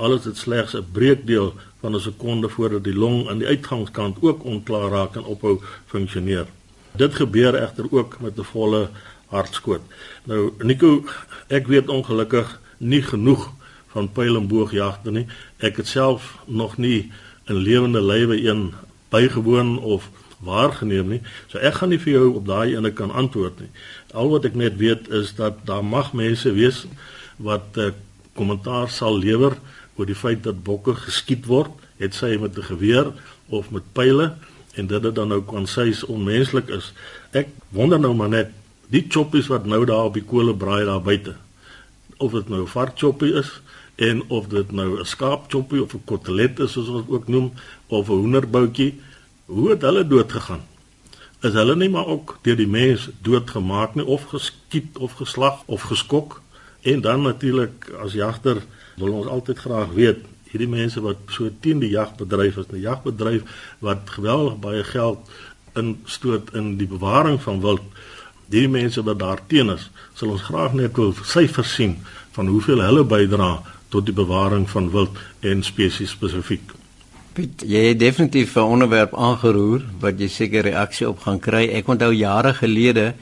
alles 0.02 0.22
dit 0.22 0.36
slegs 0.36 0.74
'n 0.74 0.86
breekdeel 0.92 1.54
van 1.80 1.94
'n 1.94 2.00
sekonde 2.00 2.48
voordat 2.48 2.84
die 2.84 2.94
long 2.94 3.28
aan 3.28 3.38
die 3.38 3.46
uitgangskant 3.46 4.16
ook 4.20 4.44
onklaar 4.44 4.90
raak 4.90 5.14
en 5.16 5.24
ophou 5.24 5.60
funksioneer. 5.86 6.46
Dit 6.92 7.14
gebeur 7.14 7.54
egter 7.54 7.86
ook 7.90 8.20
met 8.20 8.38
'n 8.38 8.42
volle 8.42 8.88
hartskoot. 9.26 9.80
Nou 10.24 10.52
Nico, 10.58 11.04
ek 11.46 11.66
weet 11.66 11.88
ongelukkig 11.88 12.60
nie 12.76 13.02
genoeg 13.02 13.50
van 13.92 14.08
pyl 14.12 14.36
en 14.36 14.48
boogjagte 14.48 15.10
nie. 15.10 15.26
Ek 15.58 15.76
het 15.76 15.86
self 15.86 16.38
nog 16.46 16.76
nie 16.76 17.12
in 17.50 17.56
lewende 17.56 18.02
lywe 18.02 18.38
een 18.40 18.72
bygewoon 19.12 19.78
of 19.78 20.08
waargeneem 20.42 21.08
nie. 21.08 21.20
So 21.50 21.60
ek 21.62 21.80
gaan 21.80 21.92
nie 21.94 22.00
vir 22.02 22.16
jou 22.16 22.28
op 22.38 22.46
daai 22.48 22.74
ene 22.74 22.92
kan 22.96 23.12
antwoord 23.14 23.60
nie. 23.62 23.70
Al 24.14 24.32
wat 24.32 24.48
ek 24.48 24.58
net 24.58 24.78
weet 24.80 25.10
is 25.14 25.34
dat 25.38 25.62
daar 25.68 25.84
mag 25.84 26.12
mense 26.18 26.52
wees 26.56 26.84
wat 27.36 27.76
'n 27.76 27.80
uh, 27.80 27.86
eh, 27.86 27.94
kommentaar 28.32 28.88
sal 28.90 29.18
lewer 29.18 29.56
oor 29.96 30.06
die 30.06 30.16
feit 30.16 30.42
dat 30.42 30.64
bokke 30.64 30.94
geskiet 30.94 31.46
word, 31.46 31.70
het 31.98 32.14
sy 32.14 32.36
met 32.40 32.56
'n 32.56 32.62
geweer 32.62 33.12
of 33.48 33.70
met 33.70 33.92
pile 33.92 34.34
en 34.74 34.86
dit 34.86 35.02
dit 35.02 35.14
dan 35.14 35.28
nou 35.28 35.40
kon 35.40 35.66
sês 35.66 36.04
onmenslik 36.04 36.68
is. 36.68 36.92
Ek 37.30 37.48
wonder 37.68 38.00
nou 38.00 38.14
maar 38.14 38.28
net 38.28 38.50
die 38.88 39.04
choppies 39.08 39.46
wat 39.46 39.66
nou 39.66 39.84
daar 39.84 40.04
op 40.04 40.14
die 40.14 40.24
kole 40.24 40.54
braai 40.54 40.84
daar 40.84 41.02
buite. 41.02 41.36
Of 42.16 42.32
dit 42.32 42.48
nou 42.48 42.62
'n 42.62 42.66
vark 42.66 42.98
choppie 42.98 43.34
is 43.34 43.60
en 44.08 44.22
of 44.28 44.48
dit 44.50 44.72
nou 44.72 44.98
'n 45.00 45.04
skaap 45.14 45.50
choppie 45.52 45.82
of 45.82 45.94
'n 45.94 46.04
kotelet 46.04 46.58
is 46.58 46.72
soos 46.72 46.88
ons 46.88 47.08
ook 47.08 47.28
noem 47.28 47.52
of 47.86 48.08
'n 48.08 48.20
hoenderboutjie, 48.22 49.00
hoe 49.46 49.70
het 49.70 49.82
hulle 49.82 50.06
dood 50.06 50.32
gegaan? 50.32 50.62
Is 51.40 51.52
hulle 51.52 51.76
nie 51.76 51.88
maar 51.88 52.06
ook 52.06 52.38
deur 52.42 52.56
die 52.56 52.66
mens 52.66 53.08
doodgemaak 53.22 53.94
nie 53.94 54.06
of 54.06 54.24
geskiet 54.24 54.98
of 54.98 55.12
geslag 55.12 55.62
of 55.66 55.82
geskok? 55.82 56.40
En 56.82 57.00
dan 57.00 57.22
natuurlik 57.22 57.90
as 58.02 58.12
jagter 58.12 58.62
wil 58.96 59.12
ons 59.12 59.26
altyd 59.26 59.58
graag 59.58 59.90
weet 59.94 60.18
hierdie 60.50 60.68
mense 60.68 61.00
wat 61.00 61.16
so 61.32 61.48
teen 61.60 61.80
die 61.80 61.90
jagbedryf 61.90 62.56
is, 62.56 62.66
'n 62.72 62.80
jagbedryf 62.80 63.42
wat 63.78 64.10
geweldig 64.10 64.60
baie 64.60 64.84
geld 64.84 65.18
instoot 65.74 66.54
in 66.54 66.76
die 66.76 66.86
bewaring 66.86 67.40
van 67.42 67.60
wild. 67.60 67.82
Die 68.46 68.68
mense 68.68 69.02
wat 69.02 69.18
daar 69.18 69.40
teen 69.46 69.70
is, 69.70 69.90
sal 70.14 70.28
ons 70.28 70.42
graag 70.42 70.72
net 70.72 70.96
wil 70.96 71.14
syfers 71.24 71.74
sien 71.74 71.96
van 72.32 72.46
hoeveel 72.46 72.80
hulle 72.80 73.04
bydra 73.04 73.62
tot 73.92 74.08
die 74.08 74.16
bewaring 74.16 74.64
van 74.70 74.90
wild 74.92 75.18
en 75.44 75.62
spesies 75.62 76.14
spesifiek. 76.16 76.72
Piet, 77.36 77.62
jy 77.64 77.84
het 77.90 78.00
definitief 78.00 78.56
'n 78.56 78.72
onderwerp 78.76 79.14
aangeroer 79.14 79.84
wat 80.00 80.20
jy 80.20 80.28
seker 80.28 80.62
reaksie 80.62 81.08
op 81.08 81.20
gaan 81.20 81.40
kry. 81.40 81.68
Ek 81.72 81.88
onthou 81.88 82.12
jare 82.12 82.54
gelede 82.54 83.14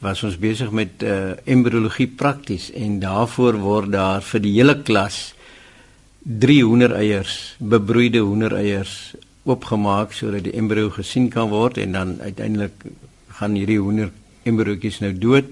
was 0.00 0.22
ons 0.22 0.38
besig 0.38 0.70
met 0.70 1.02
uh, 1.02 1.34
embriologie 1.44 2.06
prakties 2.06 2.72
en 2.74 2.98
daarvoor 3.00 3.58
word 3.62 3.92
daar 3.92 4.22
vir 4.22 4.40
die 4.40 4.52
hele 4.52 4.82
klas 4.82 5.34
drie 6.22 6.62
hoendereiers, 6.64 7.54
bebroeide 7.58 8.18
hoendereiers 8.18 9.14
oopgemaak 9.44 10.12
sodat 10.12 10.44
die 10.46 10.54
embrio 10.58 10.90
gesien 10.90 11.28
kan 11.30 11.48
word 11.50 11.78
en 11.78 11.92
dan 11.92 12.20
uiteindelik 12.20 12.84
gaan 13.38 13.54
hierdie 13.54 13.78
hoender 13.78 14.10
embriootjies 14.42 15.00
nou 15.02 15.12
dood 15.18 15.50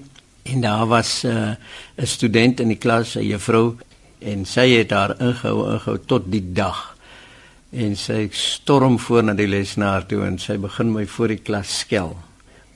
en 0.51 0.61
daar 0.61 0.87
was 0.87 1.25
eh, 1.25 1.33
'n 1.33 1.57
uh, 1.97 2.07
student 2.07 2.61
in 2.61 2.69
die 2.69 2.79
klas, 2.79 3.15
'n 3.15 3.27
juffrou 3.27 3.77
en 4.21 4.47
sy 4.49 4.67
het 4.77 4.95
haar 4.95 5.17
ingehou 5.19 5.67
ingehou 5.75 5.99
tot 6.07 6.27
die 6.33 6.45
dag 6.53 6.91
en 7.71 7.95
sy 7.97 8.25
storm 8.35 8.99
voor 8.99 9.29
na 9.29 9.35
die 9.39 9.49
lesenaar 9.49 10.07
toe 10.11 10.25
en 10.27 10.39
sy 10.43 10.59
begin 10.59 10.91
my 10.93 11.07
voor 11.07 11.35
die 11.37 11.43
klas 11.45 11.81
skel 11.85 12.17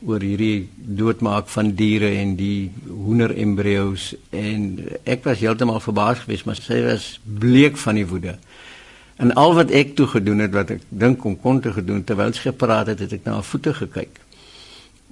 oor 0.04 0.20
hierdie 0.20 0.68
doodmaak 0.74 1.48
van 1.52 1.72
diere 1.78 2.10
en 2.20 2.34
die 2.36 2.70
hoenderembrio's 2.86 4.12
en 4.36 4.66
ek 5.08 5.24
was 5.24 5.40
heeltemal 5.40 5.80
verbaas 5.82 6.24
geweest 6.24 6.46
maar 6.48 6.60
sy 6.60 6.82
was 6.84 7.14
bleek 7.24 7.80
van 7.80 7.98
die 8.00 8.06
woede. 8.08 8.36
En 9.16 9.32
al 9.38 9.54
wat 9.56 9.70
ek 9.70 9.94
toe 9.96 10.06
gedoen 10.10 10.42
het 10.44 10.52
wat 10.54 10.74
ek 10.74 10.84
dink 10.90 11.24
om 11.24 11.36
kon 11.40 11.60
te 11.62 11.72
gedoen 11.72 12.02
terwyl 12.04 12.34
sy 12.34 12.50
gepraat 12.50 12.90
het, 12.92 13.00
het 13.00 13.14
ek 13.16 13.24
na 13.24 13.38
haar 13.38 13.46
voete 13.46 13.74
gekyk. 13.78 14.18